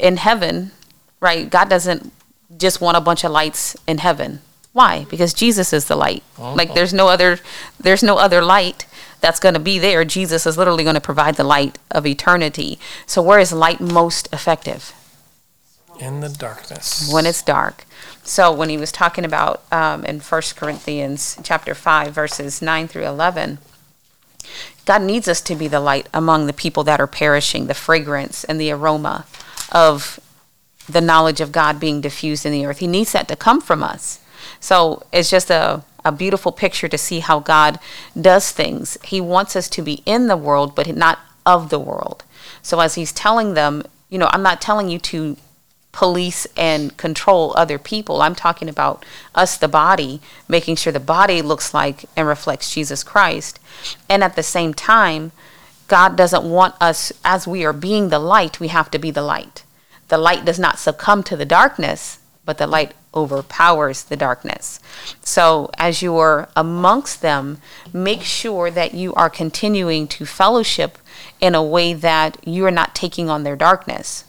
[0.00, 0.72] in heaven,
[1.20, 1.48] right?
[1.48, 2.12] God doesn't
[2.56, 4.40] just want a bunch of lights in heaven.
[4.72, 5.06] Why?
[5.08, 6.22] Because Jesus is the light.
[6.56, 7.38] Like there's no other,
[7.78, 8.86] there's no other light
[9.20, 10.04] that's going to be there.
[10.04, 12.78] Jesus is literally going to provide the light of eternity.
[13.06, 14.92] So where is light most effective?
[16.00, 17.08] In the darkness.
[17.12, 17.84] when it's dark.
[18.24, 23.06] So when he was talking about um, in 1 Corinthians chapter 5 verses 9 through
[23.06, 23.58] 11,
[24.86, 28.44] God needs us to be the light among the people that are perishing, the fragrance
[28.44, 29.24] and the aroma
[29.72, 30.20] of
[30.88, 32.78] the knowledge of God being diffused in the earth.
[32.78, 34.20] He needs that to come from us.
[34.60, 37.78] So it's just a, a beautiful picture to see how God
[38.20, 38.98] does things.
[39.04, 42.24] He wants us to be in the world, but not of the world.
[42.62, 45.36] So as he's telling them, you know, I'm not telling you to
[45.92, 48.20] police and control other people.
[48.20, 53.04] I'm talking about us, the body, making sure the body looks like and reflects Jesus
[53.04, 53.60] Christ.
[54.08, 55.30] And at the same time,
[55.88, 59.22] God doesn't want us, as we are being the light, we have to be the
[59.22, 59.64] light.
[60.08, 64.80] The light does not succumb to the darkness, but the light overpowers the darkness.
[65.22, 67.58] So, as you are amongst them,
[67.92, 70.98] make sure that you are continuing to fellowship
[71.40, 74.24] in a way that you are not taking on their darkness,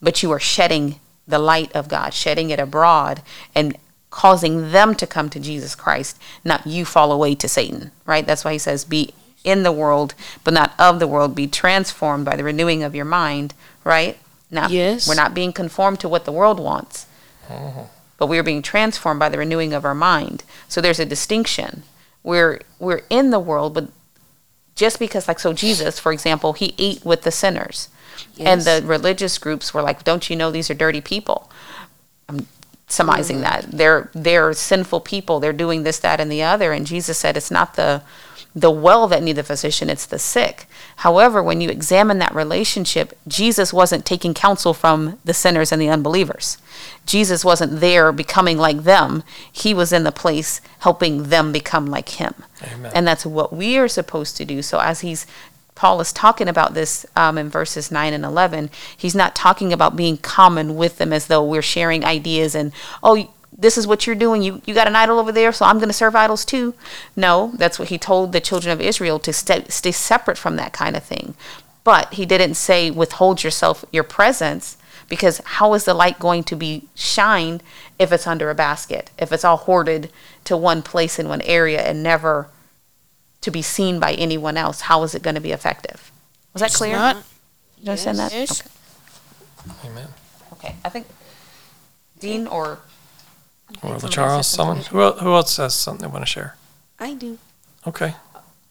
[0.00, 3.22] but you are shedding the light of God, shedding it abroad
[3.54, 3.76] and
[4.10, 8.26] causing them to come to Jesus Christ, not you fall away to Satan, right?
[8.26, 11.34] That's why he says, be in the world, but not of the world.
[11.34, 14.18] Be transformed by the renewing of your mind, right?
[14.50, 15.08] Not, Yes.
[15.08, 17.06] We're not being conformed to what the world wants,
[17.48, 17.82] mm-hmm.
[18.18, 20.42] but we are being transformed by the renewing of our mind.
[20.68, 21.84] So there's a distinction.
[22.22, 23.88] We're we're in the world, but
[24.74, 27.88] just because, like, so Jesus, for example, he ate with the sinners,
[28.38, 31.50] and the religious groups were like, "Don't you know these are dirty people?"
[32.28, 32.46] I'm
[32.88, 35.40] surmising that they're they're sinful people.
[35.40, 36.72] They're doing this, that, and the other.
[36.72, 38.02] And Jesus said, "It's not the
[38.54, 43.18] the well that need the physician; it's the sick." However, when you examine that relationship,
[43.26, 46.58] Jesus wasn't taking counsel from the sinners and the unbelievers.
[47.06, 49.22] Jesus wasn't there becoming like them.
[49.50, 52.34] He was in the place helping them become like him.
[52.62, 52.92] Amen.
[52.94, 54.60] And that's what we are supposed to do.
[54.60, 55.26] So as he's
[55.80, 58.68] Paul is talking about this um, in verses 9 and 11.
[58.94, 63.32] He's not talking about being common with them as though we're sharing ideas and, oh,
[63.60, 64.42] this is what you're doing.
[64.42, 66.74] You, you got an idol over there, so I'm going to serve idols too.
[67.14, 70.72] No, that's what he told the children of Israel to stay, stay separate from that
[70.72, 71.34] kind of thing.
[71.84, 74.76] But he didn't say withhold yourself, your presence,
[75.10, 77.62] Because how is the light going to be shined
[77.98, 79.10] if it's under a basket?
[79.18, 80.10] If it's all hoarded
[80.44, 82.48] to one place in one area and never
[83.40, 86.12] to be seen by anyone else, how is it going to be effective?
[86.54, 86.96] Was that clear?
[86.96, 87.16] not.
[87.80, 88.32] You understand that?
[88.32, 88.62] Yes.
[88.62, 89.88] Okay.
[89.88, 90.08] Amen.
[90.52, 90.76] Okay.
[90.84, 91.06] I think
[92.20, 92.78] Dean or
[93.82, 96.56] Or Somebody Charles, said someone, who, el- who else has something they want to share?
[96.98, 97.38] I do.
[97.86, 98.14] Okay.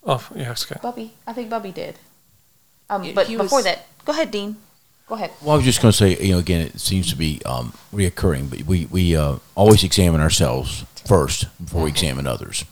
[0.06, 0.80] Oh, yes, okay.
[0.82, 1.14] Bubby.
[1.28, 1.98] I think Bubby did.
[2.90, 4.58] Um, Yeah, but he before was- that, go ahead, Dean.
[5.08, 5.32] Go ahead.
[5.42, 7.74] Well, I was just going to say, you know, again, it seems to be um,
[7.92, 12.64] reoccurring, but we, we uh, always examine ourselves first before we examine others.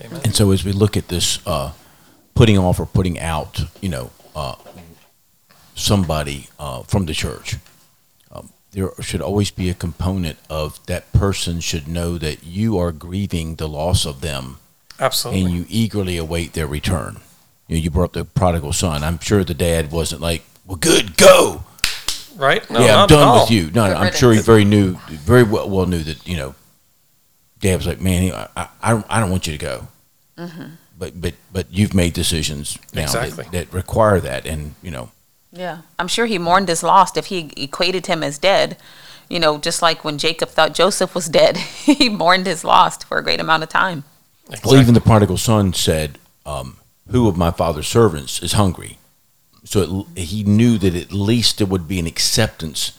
[0.00, 0.20] Amen.
[0.24, 1.72] And so as we look at this uh,
[2.36, 4.54] putting off or putting out, you know, uh,
[5.74, 7.56] somebody uh, from the church,
[8.74, 13.54] there should always be a component of that person should know that you are grieving
[13.54, 14.58] the loss of them
[14.98, 15.42] Absolutely.
[15.44, 17.18] and you eagerly await their return.
[17.68, 19.02] You know, you brought up the prodigal son.
[19.02, 21.64] I'm sure the dad wasn't like, "Well, good, go."
[22.36, 22.68] right?
[22.68, 23.40] No, yeah, I'm not at done all.
[23.42, 23.70] with you.
[23.70, 26.54] No, no, I'm sure he very knew, very well, well knew that you know.
[27.60, 29.88] Dad was like, "Man, I, I, I don't, want you to go."
[30.36, 30.64] Mm-hmm.
[30.98, 33.44] But, but, but you've made decisions now Exactly.
[33.44, 35.10] that, that require that, and you know,
[35.54, 38.76] Yeah, I'm sure he mourned his loss if he equated him as dead.
[39.28, 43.18] You know, just like when Jacob thought Joseph was dead, he mourned his loss for
[43.18, 44.04] a great amount of time.
[44.64, 46.76] Well, even the prodigal son said, um,
[47.10, 48.98] "Who of my father's servants is hungry?"
[49.64, 52.92] So it, he knew that at least there would be an acceptance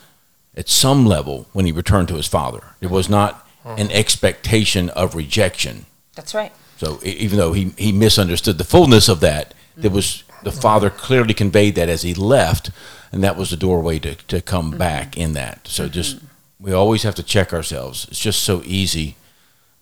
[0.57, 2.63] at some level when he returned to his father.
[2.81, 5.85] It was not an expectation of rejection.
[6.15, 6.51] That's right.
[6.77, 10.91] So e- even though he, he misunderstood the fullness of that, there was the father
[10.91, 12.69] clearly conveyed that as he left,
[13.11, 14.77] and that was the doorway to, to come mm-hmm.
[14.77, 15.67] back in that.
[15.67, 15.93] So mm-hmm.
[15.93, 16.19] just
[16.59, 18.07] we always have to check ourselves.
[18.09, 19.15] It's just so easy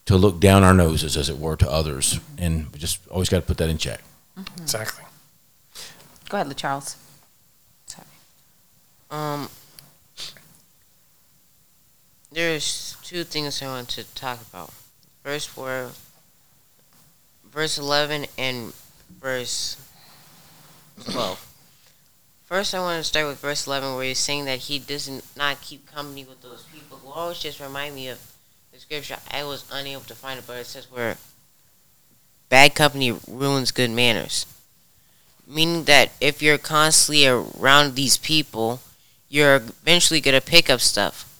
[0.06, 3.40] to look down our noses, as it were, to others, and we just always got
[3.40, 4.00] to put that in check.
[4.38, 4.62] Mm-hmm.
[4.62, 5.04] Exactly.
[6.30, 6.96] Go ahead, Charles.
[7.86, 8.06] Sorry.
[9.10, 9.48] Um,
[12.32, 14.72] there's two things I want to talk about.
[15.22, 15.90] First were
[17.52, 18.72] verse 11 and
[19.20, 19.76] verse
[21.02, 21.50] 12.
[22.46, 25.60] First, I want to start with verse 11 where he's saying that he does not
[25.60, 28.20] keep company with those people who always just remind me of
[28.72, 29.16] the scripture.
[29.30, 31.16] I was unable to find it, but it says where
[32.48, 34.46] bad company ruins good manners
[35.46, 38.80] meaning that if you're constantly around these people,
[39.28, 41.30] you're eventually gonna pick up stuff.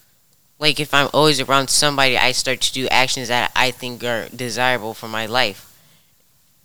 [0.58, 4.28] Like if I'm always around somebody, I start to do actions that I think are
[4.28, 5.72] desirable for my life,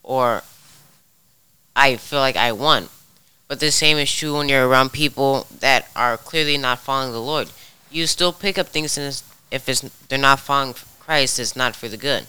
[0.04, 0.44] or
[1.76, 2.90] I feel like I won.
[3.48, 7.22] But the same is true when you're around people that are clearly not following the
[7.22, 7.50] Lord.
[7.90, 11.88] You still pick up things, and if it's they're not following Christ, it's not for
[11.88, 12.28] the good.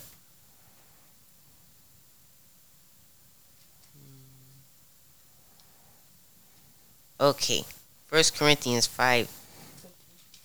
[7.20, 7.64] Okay.
[8.06, 9.28] First Corinthians five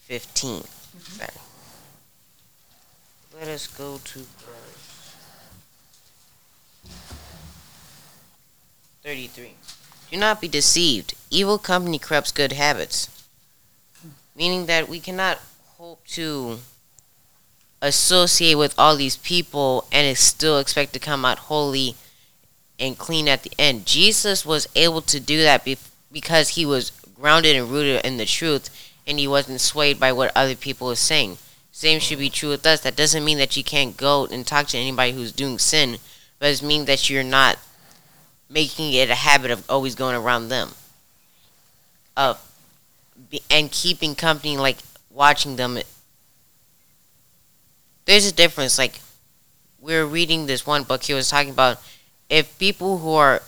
[0.01, 0.63] fifteen.
[0.63, 1.19] Mm-hmm.
[1.19, 1.29] Sorry.
[3.39, 4.19] Let us go to
[9.05, 9.51] 33.
[10.09, 11.13] Do not be deceived.
[11.29, 13.07] Evil company corrupts good habits.
[14.35, 15.39] Meaning that we cannot
[15.77, 16.57] hope to
[17.83, 21.93] associate with all these people and still expect to come out holy
[22.79, 23.85] and clean at the end.
[23.85, 25.67] Jesus was able to do that
[26.11, 28.71] because he was grounded and rooted in the truth
[29.05, 31.37] and he wasn't swayed by what other people were saying.
[31.71, 32.81] Same should be true with us.
[32.81, 35.99] That doesn't mean that you can't go and talk to anybody who's doing sin,
[36.39, 37.59] but it means that you're not
[38.49, 40.69] making it a habit of always going around them.
[42.15, 42.35] Uh,
[43.49, 44.77] and keeping company, like
[45.09, 45.79] watching them.
[48.05, 48.77] There's a difference.
[48.77, 48.99] Like,
[49.81, 51.81] we are reading this one book, he was talking about
[52.29, 53.41] if people who are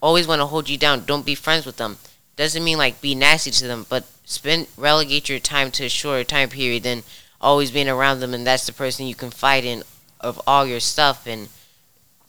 [0.00, 1.96] always want to hold you down, don't be friends with them.
[2.36, 6.24] Doesn't mean like be nasty to them, but spend relegate your time to a shorter
[6.24, 7.02] time period than
[7.40, 9.82] always being around them, and that's the person you confide in
[10.20, 11.26] of all your stuff.
[11.26, 11.48] And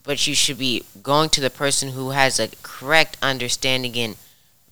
[0.10, 4.16] but you should be going to the person who has a correct understanding and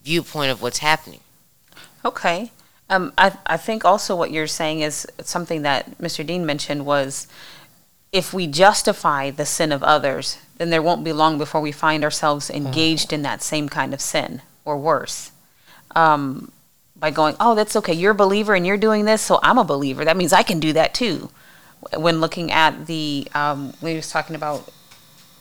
[0.03, 1.19] viewpoint of what's happening.
[2.03, 2.51] Okay.
[2.89, 6.25] Um, I, I think also what you're saying is something that Mr.
[6.25, 7.27] Dean mentioned was
[8.11, 12.03] if we justify the sin of others, then there won't be long before we find
[12.03, 15.29] ourselves engaged in that same kind of sin or worse.
[15.95, 16.51] Um,
[16.95, 19.63] by going, oh, that's okay, you're a believer and you're doing this, so I'm a
[19.63, 20.03] believer.
[20.03, 21.29] That means I can do that too.
[21.95, 24.73] When looking at the, um, we was talking about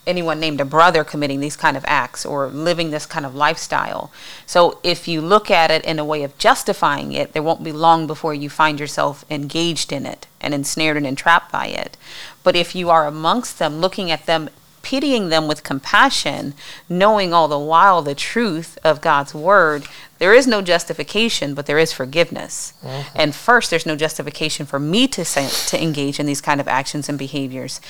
[0.06, 4.12] anyone named a brother committing these kind of acts or living this kind of lifestyle.
[4.46, 7.72] So if you look at it in a way of justifying it, there won't be
[7.72, 11.96] long before you find yourself engaged in it and ensnared and entrapped by it.
[12.42, 14.50] But if you are amongst them, looking at them
[14.86, 16.54] pitying them with compassion,
[16.88, 19.84] knowing all the while the truth of God's word,
[20.18, 22.72] there is no justification, but there is forgiveness.
[22.84, 23.16] Mm-hmm.
[23.16, 26.68] And first, there's no justification for me to say, to engage in these kind of
[26.68, 27.80] actions and behaviors.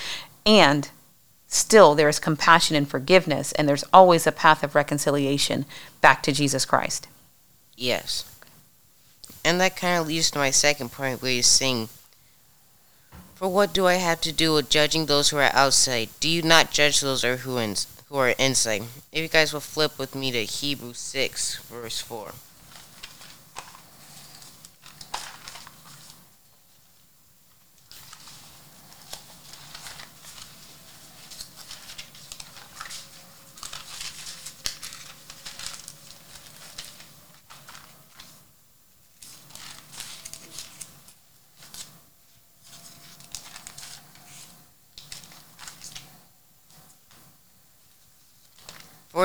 [0.46, 0.88] And
[1.48, 5.64] still, there is compassion and forgiveness, and there's always a path of reconciliation
[6.00, 7.08] back to Jesus Christ.
[7.76, 8.24] Yes.
[9.44, 11.88] And that kind of leads to my second point where you're saying,
[13.34, 16.08] For what do I have to do with judging those who are outside?
[16.20, 17.74] Do you not judge those who are,
[18.08, 18.82] who are inside?
[19.12, 22.32] If you guys will flip with me to Hebrews 6, verse 4.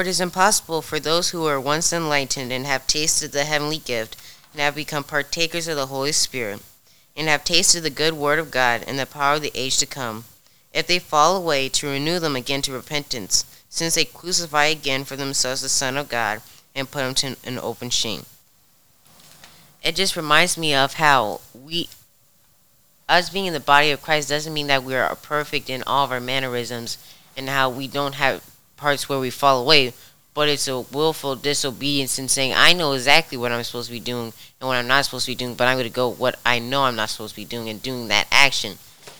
[0.01, 4.17] It is impossible for those who are once enlightened and have tasted the heavenly gift
[4.51, 6.63] and have become partakers of the Holy Spirit
[7.15, 9.85] and have tasted the good word of God and the power of the age to
[9.85, 10.23] come,
[10.73, 15.15] if they fall away, to renew them again to repentance, since they crucify again for
[15.15, 16.41] themselves the Son of God
[16.73, 18.25] and put him to an open shame.
[19.83, 21.89] It just reminds me of how we,
[23.07, 26.05] us being in the body of Christ, doesn't mean that we are perfect in all
[26.05, 26.97] of our mannerisms
[27.37, 28.50] and how we don't have
[28.82, 29.93] parts where we fall away,
[30.34, 33.99] but it's a willful disobedience in saying, I know exactly what I'm supposed to be
[33.99, 36.39] doing and what I'm not supposed to be doing, but I'm going to go what
[36.43, 38.79] I know I'm not supposed to be doing and doing that action.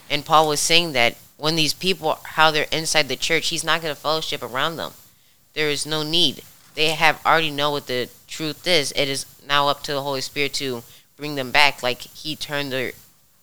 [0.10, 3.82] And Paul was saying that when these people, how they're inside the church, he's not
[3.82, 4.94] going to fellowship around them.
[5.54, 6.42] There is no need.
[6.74, 8.92] They have already know what the truth is.
[8.94, 10.82] It is now up to the Holy Spirit to
[11.18, 11.84] bring them back.
[11.84, 12.94] Like he turned their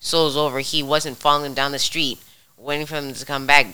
[0.00, 0.60] souls over.
[0.60, 2.18] He wasn't following them down the street,
[2.56, 3.66] waiting for them to come back,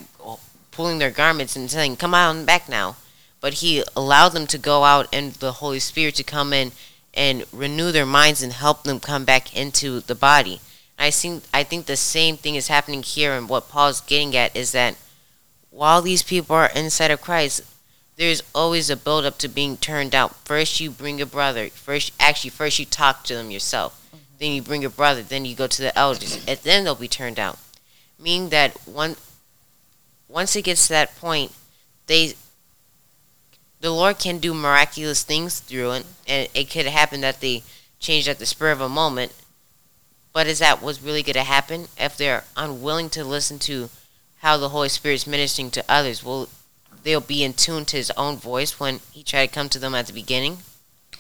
[0.74, 2.96] pulling their garments and saying, "Come on back now."
[3.40, 6.72] But he allowed them to go out and the Holy Spirit to come in
[7.12, 10.60] and renew their minds and help them come back into the body.
[10.98, 14.56] I think I think the same thing is happening here, and what Paul's getting at
[14.56, 14.96] is that
[15.70, 17.62] while these people are inside of Christ,
[18.16, 20.36] there's always a build up to being turned out.
[20.44, 21.68] First, you bring a brother.
[21.68, 24.00] First, actually, first you talk to them yourself.
[24.06, 24.24] Mm-hmm.
[24.38, 25.22] Then you bring your brother.
[25.22, 27.58] Then you go to the elders, and then they'll be turned out.
[28.18, 29.16] Meaning that one,
[30.28, 31.52] once it gets to that point,
[32.06, 32.34] they,
[33.80, 37.62] the Lord can do miraculous things through it, and it could happen that they
[38.00, 39.32] change at the spur of a moment.
[40.32, 43.88] But is that what's really going to happen if they're unwilling to listen to
[44.38, 46.24] how the Holy Spirit's ministering to others?
[46.24, 46.48] Will
[47.02, 49.94] they'll be in tune to His own voice when He tried to come to them
[49.94, 50.58] at the beginning?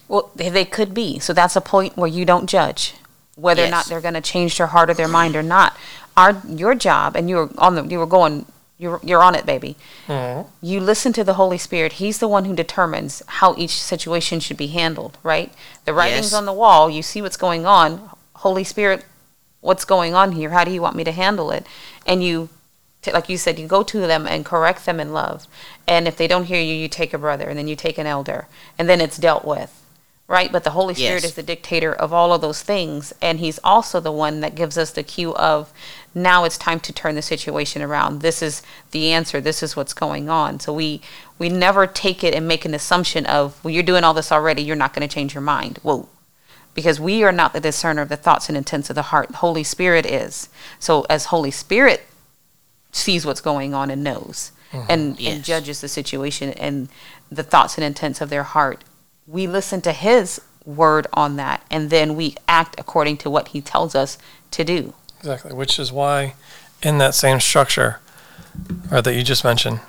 [0.08, 1.18] Well, they, could be.
[1.18, 2.94] So that's a point where you don't judge
[3.36, 5.76] whether or not they're going to change their heart or their mind or not.
[6.16, 8.46] Our your job, and you were on the you were going
[8.78, 9.76] you're you're on it, baby.
[10.08, 10.48] Mm-hmm.
[10.60, 11.94] You listen to the Holy Spirit.
[11.94, 15.18] He's the one who determines how each situation should be handled.
[15.22, 15.52] Right?
[15.84, 16.34] The writing's Yes.
[16.34, 16.90] on the wall.
[16.90, 18.10] You see what's going on.
[18.36, 19.04] Holy Spirit,
[19.60, 20.50] what's going on here?
[20.50, 21.66] How do you want me to handle it?
[22.06, 22.48] And you.
[23.02, 25.46] t- Like you said, you go to them and correct them in love.
[25.86, 28.06] And if they don't hear you, you take a brother and then you take an
[28.06, 28.48] elder.
[28.78, 29.70] And then it's dealt with
[30.26, 30.50] right?
[30.50, 31.24] But the Holy Spirit Yes.
[31.24, 34.78] is the dictator of all of those things, and He's also the one that gives
[34.78, 35.72] us the cue of
[36.14, 38.20] now it's time to turn the situation around.
[38.20, 38.62] This is
[38.92, 39.40] the answer.
[39.40, 40.60] This is what's going on.
[40.60, 41.00] So we
[41.38, 44.62] we never take it and make an assumption of well, you're doing all this already.
[44.62, 45.78] You're not going to change your mind.
[45.82, 46.08] Whoa.
[46.74, 49.36] Because we are not the discerner of the thoughts and intents of the heart.
[49.36, 50.48] Holy Spirit is.
[50.78, 52.04] So as Holy Spirit
[52.90, 55.22] sees what's going on and knows and, and mm-hmm.
[55.22, 55.46] Yes.
[55.46, 56.88] judges the situation and
[57.30, 58.84] the thoughts and intents of their heart.
[59.26, 63.60] We listen to his word on that and then we act according to what he
[63.60, 64.18] tells us
[64.50, 64.94] to do.
[65.18, 66.34] Exactly, which is why
[66.82, 68.00] in that same structure
[68.90, 69.80] or that you just mentioned,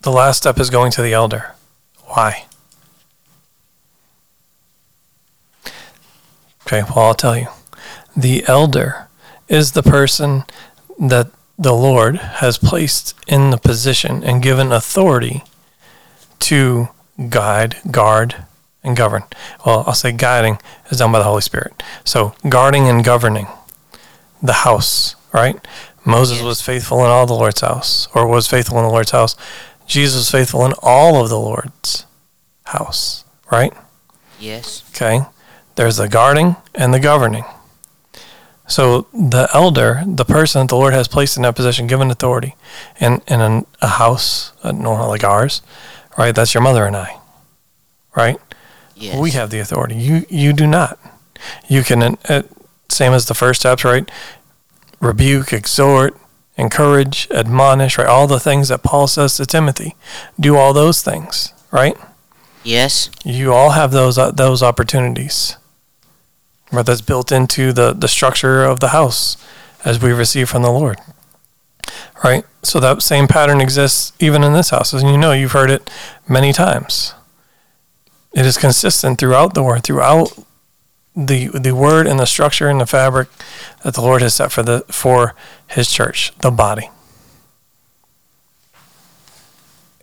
[0.00, 1.54] the last step is going to the elder.
[2.04, 2.46] Why?
[6.66, 7.46] Okay, well, I'll tell you.
[8.16, 9.08] The elder
[9.48, 10.44] is the person
[10.98, 15.44] that the Lord has placed in the position and given authority
[16.40, 16.88] to
[17.28, 18.44] guide, guard,
[18.82, 19.24] and govern.
[19.64, 20.58] Well, I'll say guiding
[20.90, 21.82] is done by the Holy Spirit.
[22.04, 23.48] So, guarding and governing
[24.42, 25.56] the house, right?
[26.04, 29.34] Moses was faithful in all the Lord's house, or was faithful in the Lord's house.
[29.86, 32.06] Jesus was faithful in all of the Lord's
[32.64, 33.72] house, right?
[34.38, 34.84] Yes.
[34.90, 35.22] Okay.
[35.74, 37.44] There's the guarding and the governing.
[38.68, 42.56] So the elder, the person that the Lord has placed in that position, given authority,
[43.00, 45.62] in in an, a house, uh, normal like ours,
[46.16, 46.34] right?
[46.34, 47.18] That's your mother and I,
[48.16, 48.36] right?
[48.94, 49.18] Yes.
[49.18, 49.96] We have the authority.
[49.96, 50.98] You you do not.
[51.68, 52.42] You can uh,
[52.88, 54.10] same as the first steps, right?
[55.00, 56.16] Rebuke, exhort,
[56.56, 58.06] encourage, admonish, right?
[58.06, 59.94] All the things that Paul says to Timothy.
[60.40, 61.96] Do all those things, right?
[62.64, 63.10] Yes.
[63.24, 65.56] You all have those uh, those opportunities.
[66.72, 69.36] Right, that's built into the the structure of the house
[69.84, 70.98] as we receive from the Lord.
[72.24, 72.44] Right?
[72.62, 74.92] So that same pattern exists even in this house.
[74.92, 75.90] And you know, you've heard it
[76.28, 77.14] many times.
[78.34, 80.32] It is consistent throughout the word, throughout
[81.16, 83.28] the the word and the structure and the fabric
[83.82, 85.34] that the Lord has set for the for
[85.68, 86.90] his church, the body.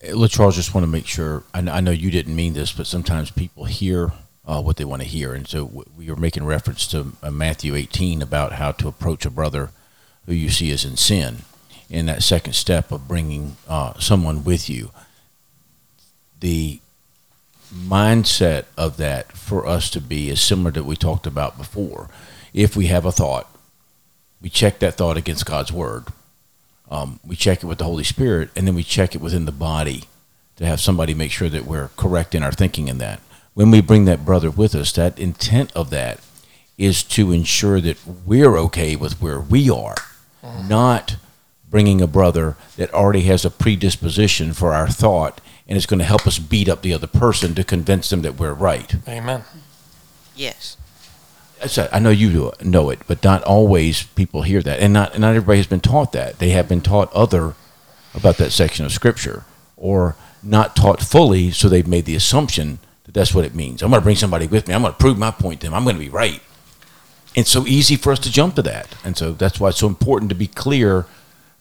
[0.04, 1.44] LaCharles, just want to make sure.
[1.54, 4.12] I, know you didn't mean this, but sometimes people hear
[4.46, 7.76] uh, what they want to hear, and so we were making reference to uh, Matthew
[7.76, 9.70] 18 about how to approach a brother
[10.26, 11.44] who you see is in sin,
[11.94, 14.90] in that second step of bringing uh, someone with you.
[16.40, 16.80] The
[17.72, 22.10] mindset of that for us to be is similar to what we talked about before.
[22.52, 23.48] If we have a thought,
[24.42, 26.06] we check that thought against God's word.
[26.90, 29.52] Um, we check it with the Holy Spirit, and then we check it within the
[29.52, 30.06] body
[30.56, 33.22] to have somebody make sure that we're correct in our thinking in that.
[33.54, 36.20] When we bring that brother with us, that intent of that
[36.76, 39.96] is to ensure that we're okay with where we are,
[40.68, 41.18] not
[41.74, 46.06] bringing a brother that already has a predisposition for our thought and it's going to
[46.06, 48.94] help us beat up the other person to convince them that we're right.
[49.08, 49.42] Amen.
[50.36, 50.78] Yes.
[51.92, 55.30] I know you know it, but not always people hear that, and not and not
[55.30, 56.38] everybody has been taught that.
[56.38, 57.56] They have been taught other
[58.14, 59.46] about that section of scripture,
[59.76, 63.82] or not taught fully, so they've made the assumption that that's what it means.
[63.82, 64.76] I'm going to bring somebody with me.
[64.76, 65.74] I'm going to prove my point to them.
[65.74, 66.42] I'm going to be right.
[67.34, 69.88] It's so easy for us to jump to that, and so that's why it's so
[69.88, 71.06] important to be clear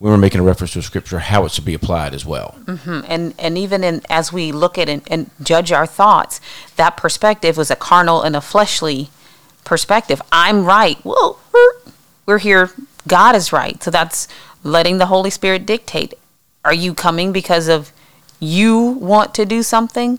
[0.03, 2.57] when we're making a reference to scripture how it should be applied as well.
[2.65, 3.07] Mhm.
[3.09, 6.41] And and even in as we look at and, and judge our thoughts,
[6.75, 9.11] that perspective was a carnal and a fleshly
[9.63, 10.21] perspective.
[10.33, 10.99] I'm right.
[11.05, 11.93] Well, we're,
[12.27, 12.73] we're here.
[13.07, 13.81] God is right.
[13.81, 14.27] So that's
[14.65, 16.15] letting the Holy Spirit dictate.
[16.65, 17.93] Are you coming because of
[18.41, 20.19] you want to do something?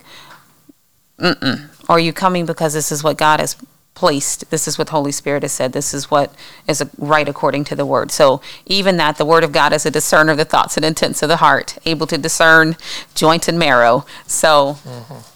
[1.19, 1.67] Mm-mm.
[1.89, 3.57] Or are you coming because this is what God has
[3.93, 4.49] placed?
[4.49, 5.73] This is what the Holy Spirit has said.
[5.73, 6.33] This is what
[6.67, 8.11] is right according to the Word.
[8.11, 11.21] So even that, the Word of God is a discerner of the thoughts and intents
[11.21, 12.75] of the heart, able to discern
[13.13, 14.05] joint and marrow.
[14.25, 15.33] So mm-hmm.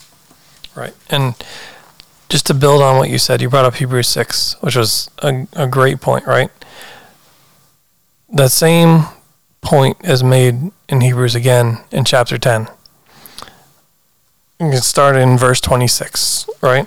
[0.78, 0.94] Right.
[1.10, 1.34] And
[2.30, 5.48] just to build on what you said, you brought up Hebrews 6, which was a,
[5.54, 6.52] a great point, right?
[8.30, 9.06] That same
[9.62, 12.68] point is made in Hebrews again in chapter 10.
[14.60, 16.86] You can start in verse 26, right?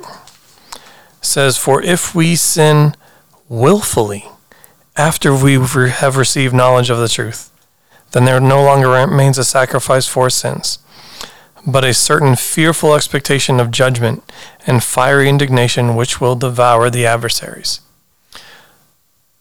[1.21, 2.95] Says, For if we sin
[3.49, 4.27] willfully
[4.97, 7.51] after we have received knowledge of the truth,
[8.13, 10.79] then there no longer remains a sacrifice for sins
[11.67, 14.23] but a certain fearful expectation of judgment
[14.67, 17.81] and fiery indignation which will devour the adversaries.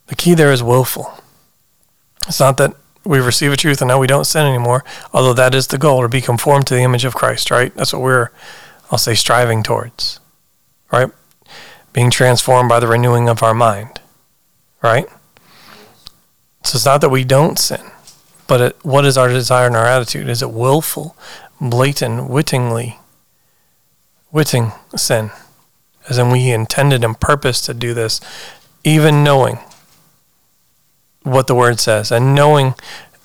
[0.07, 1.13] The key there is willful.
[2.27, 2.75] It's not that
[3.05, 6.01] we receive a truth and now we don't sin anymore, although that is the goal
[6.01, 7.73] to be conformed to the image of Christ, right?
[7.75, 8.29] That's what we're,
[8.91, 10.19] I'll say, striving towards,
[10.91, 11.09] right?
[11.93, 13.99] Being transformed by the renewing of our mind,
[14.81, 15.07] right?
[16.63, 17.81] So it's not that we don't sin,
[18.47, 20.29] but it, what is our desire and our attitude?
[20.29, 21.15] Is it willful?
[21.59, 22.99] blatant, wittingly,
[24.31, 25.31] witting sin,
[26.07, 28.21] as in we intended and purposed to do this,
[28.83, 29.59] even knowing
[31.23, 32.73] what the word says and knowing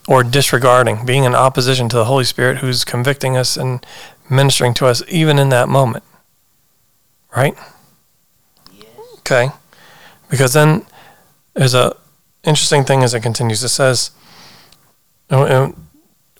[0.08, 3.84] or disregarding, being in opposition to the Holy Spirit who's convicting us and
[4.28, 6.04] ministering to us even in that moment.
[7.34, 7.56] Right?
[9.26, 9.50] Okay.
[10.30, 10.84] Because then
[11.54, 11.96] there's a
[12.44, 13.62] interesting thing as it continues.
[13.64, 14.10] It says,
[15.30, 15.86] and- and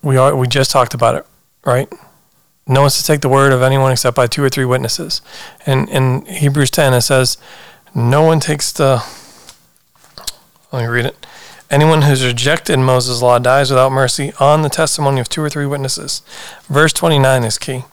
[0.03, 1.25] we are we just talked about it,
[1.65, 1.91] right?
[2.67, 5.21] No one's to take the word of anyone except by two or three witnesses.
[5.65, 7.37] And in Hebrews 10, it says,
[7.93, 9.03] no one takes the.
[10.71, 11.25] Let me read it.
[11.71, 15.65] Anyone who's rejected Moses' law dies without mercy on the testimony of two or three
[15.65, 16.21] witnesses.
[16.67, 17.83] Verse 29 is key.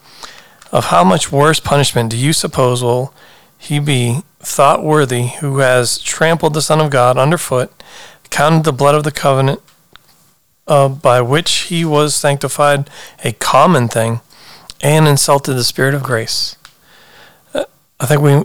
[0.71, 3.15] Of how much worse punishment do you suppose will
[3.59, 7.73] he be thought worthy who has trampled the Son of God underfoot,
[8.31, 9.61] counted the blood of the covenant
[10.67, 12.89] uh, by which he was sanctified
[13.25, 14.21] a common thing,
[14.81, 16.57] and insulted the Spirit of grace.
[17.55, 17.65] Uh,
[18.01, 18.45] I think we, I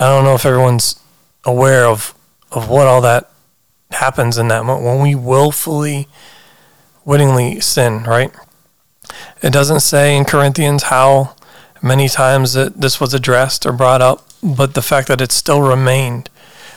[0.00, 1.00] don't know if everyone's
[1.44, 2.14] aware of,
[2.50, 3.30] of what all that
[3.90, 6.08] happens in that moment when we willfully,
[7.04, 8.32] wittingly sin, right?
[9.42, 11.34] It doesn't say in Corinthians how
[11.82, 15.62] many times that this was addressed or brought up, but the fact that it still
[15.62, 16.30] remained.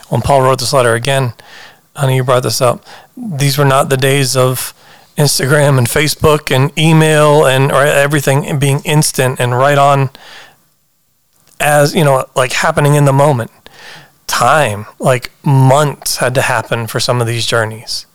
[0.08, 1.32] When Paul wrote this letter, again,
[1.96, 2.84] honey, you brought this up.
[3.16, 4.74] These were not the days of
[5.16, 10.10] Instagram and Facebook and email and or everything being instant and right on
[11.60, 13.50] as, you know, like happening in the moment.
[14.26, 18.06] Time, like months had to happen for some of these journeys.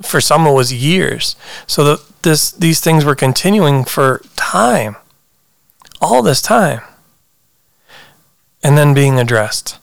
[0.00, 1.34] For some, it was years.
[1.66, 4.96] So that this these things were continuing for time,
[6.00, 6.80] all this time,
[8.62, 9.78] and then being addressed.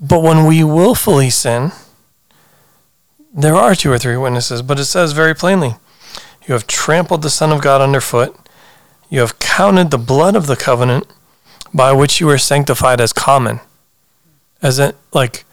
[0.00, 1.72] But when we willfully sin,
[3.32, 5.74] there are two or three witnesses, but it says very plainly
[6.46, 8.36] You have trampled the Son of God underfoot,
[9.08, 11.06] you have counted the blood of the covenant
[11.72, 13.60] by which you were sanctified as common,
[14.62, 15.44] as it, like,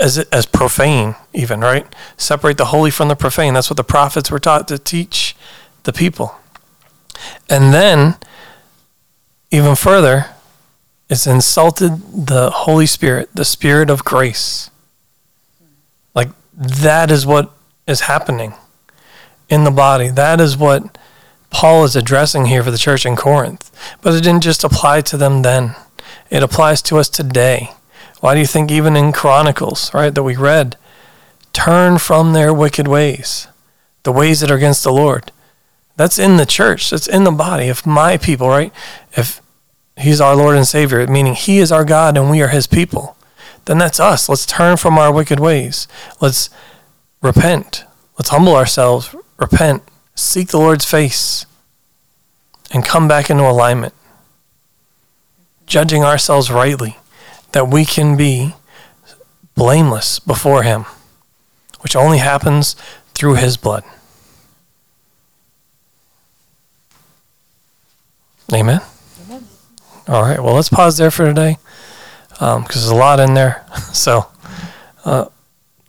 [0.00, 1.86] as it, as profane, even right.
[2.16, 3.54] Separate the holy from the profane.
[3.54, 5.36] That's what the prophets were taught to teach
[5.82, 6.36] the people.
[7.50, 8.16] And then,
[9.50, 10.26] even further,
[11.12, 14.70] it's insulted the Holy Spirit, the Spirit of grace.
[16.14, 17.52] Like that is what
[17.86, 18.54] is happening
[19.50, 20.08] in the body.
[20.08, 20.96] That is what
[21.50, 23.70] Paul is addressing here for the church in Corinth.
[24.00, 25.76] But it didn't just apply to them then,
[26.30, 27.72] it applies to us today.
[28.20, 30.78] Why do you think, even in Chronicles, right, that we read,
[31.52, 33.48] turn from their wicked ways,
[34.04, 35.30] the ways that are against the Lord?
[35.96, 37.66] That's in the church, that's in the body.
[37.66, 38.72] If my people, right,
[39.12, 39.41] if
[39.96, 43.16] He's our Lord and Savior, meaning He is our God and we are His people.
[43.64, 44.28] Then that's us.
[44.28, 45.86] Let's turn from our wicked ways.
[46.20, 46.50] Let's
[47.20, 47.84] repent.
[48.18, 49.82] Let's humble ourselves, repent,
[50.14, 51.46] seek the Lord's face,
[52.72, 53.94] and come back into alignment.
[55.66, 56.98] Judging ourselves rightly,
[57.52, 58.54] that we can be
[59.54, 60.84] blameless before Him,
[61.80, 62.74] which only happens
[63.14, 63.84] through His blood.
[68.52, 68.80] Amen.
[70.08, 70.42] All right.
[70.42, 71.58] Well, let's pause there for today
[72.30, 73.64] because um, there's a lot in there.
[73.92, 74.26] So,
[75.04, 75.26] uh,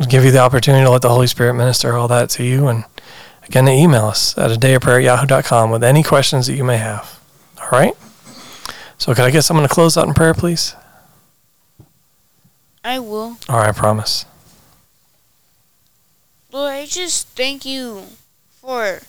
[0.10, 2.68] give you the opportunity to let the Holy Spirit minister all that to you.
[2.68, 2.84] And
[3.44, 6.56] again, to email us at a day of prayer at yahoo.com with any questions that
[6.56, 7.20] you may have.
[7.62, 7.94] All right.
[8.98, 10.76] So, can I get someone to close out in prayer, please?
[12.84, 13.38] I will.
[13.48, 13.70] All right.
[13.70, 14.26] I promise.
[16.52, 18.04] Lord, I just thank you
[18.62, 19.00] for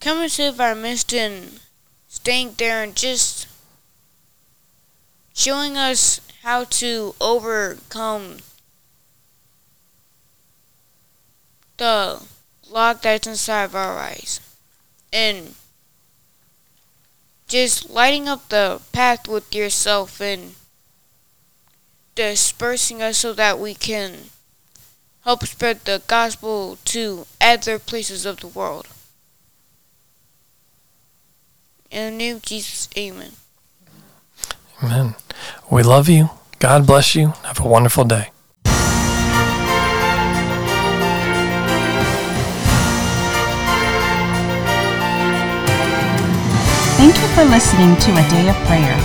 [0.00, 1.60] coming to our midst and
[2.08, 3.39] staying there and just
[5.40, 8.36] showing us how to overcome
[11.78, 12.22] the
[12.68, 14.38] lock that's inside of our eyes
[15.10, 15.54] and
[17.48, 20.56] just lighting up the path with yourself and
[22.14, 24.12] dispersing us so that we can
[25.24, 28.86] help spread the gospel to other places of the world.
[31.90, 33.32] In the name of Jesus, amen.
[34.82, 35.14] Amen.
[35.70, 36.30] We love you.
[36.58, 37.28] God bless you.
[37.44, 38.30] Have a wonderful day.
[46.96, 48.96] Thank you for listening to A Day of Prayer.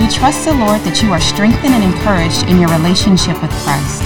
[0.00, 4.00] We trust the Lord that you are strengthened and encouraged in your relationship with Christ.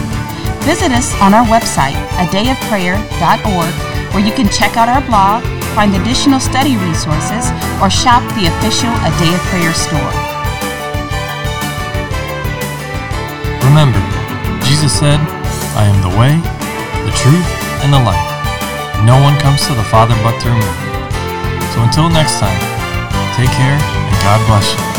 [0.67, 3.75] Visit us on our website, adayofprayer.org,
[4.15, 5.47] where you can check out our blog,
[5.79, 7.47] find additional study resources,
[7.79, 10.36] or shop the official A Day of Prayer store.
[13.67, 13.99] Remember,
[14.63, 15.19] Jesus said,
[15.75, 16.39] I am the way,
[17.05, 17.47] the truth,
[17.83, 18.31] and the life.
[19.05, 20.71] No one comes to the Father but through me.
[21.75, 22.61] So until next time,
[23.35, 24.96] take care and God bless you.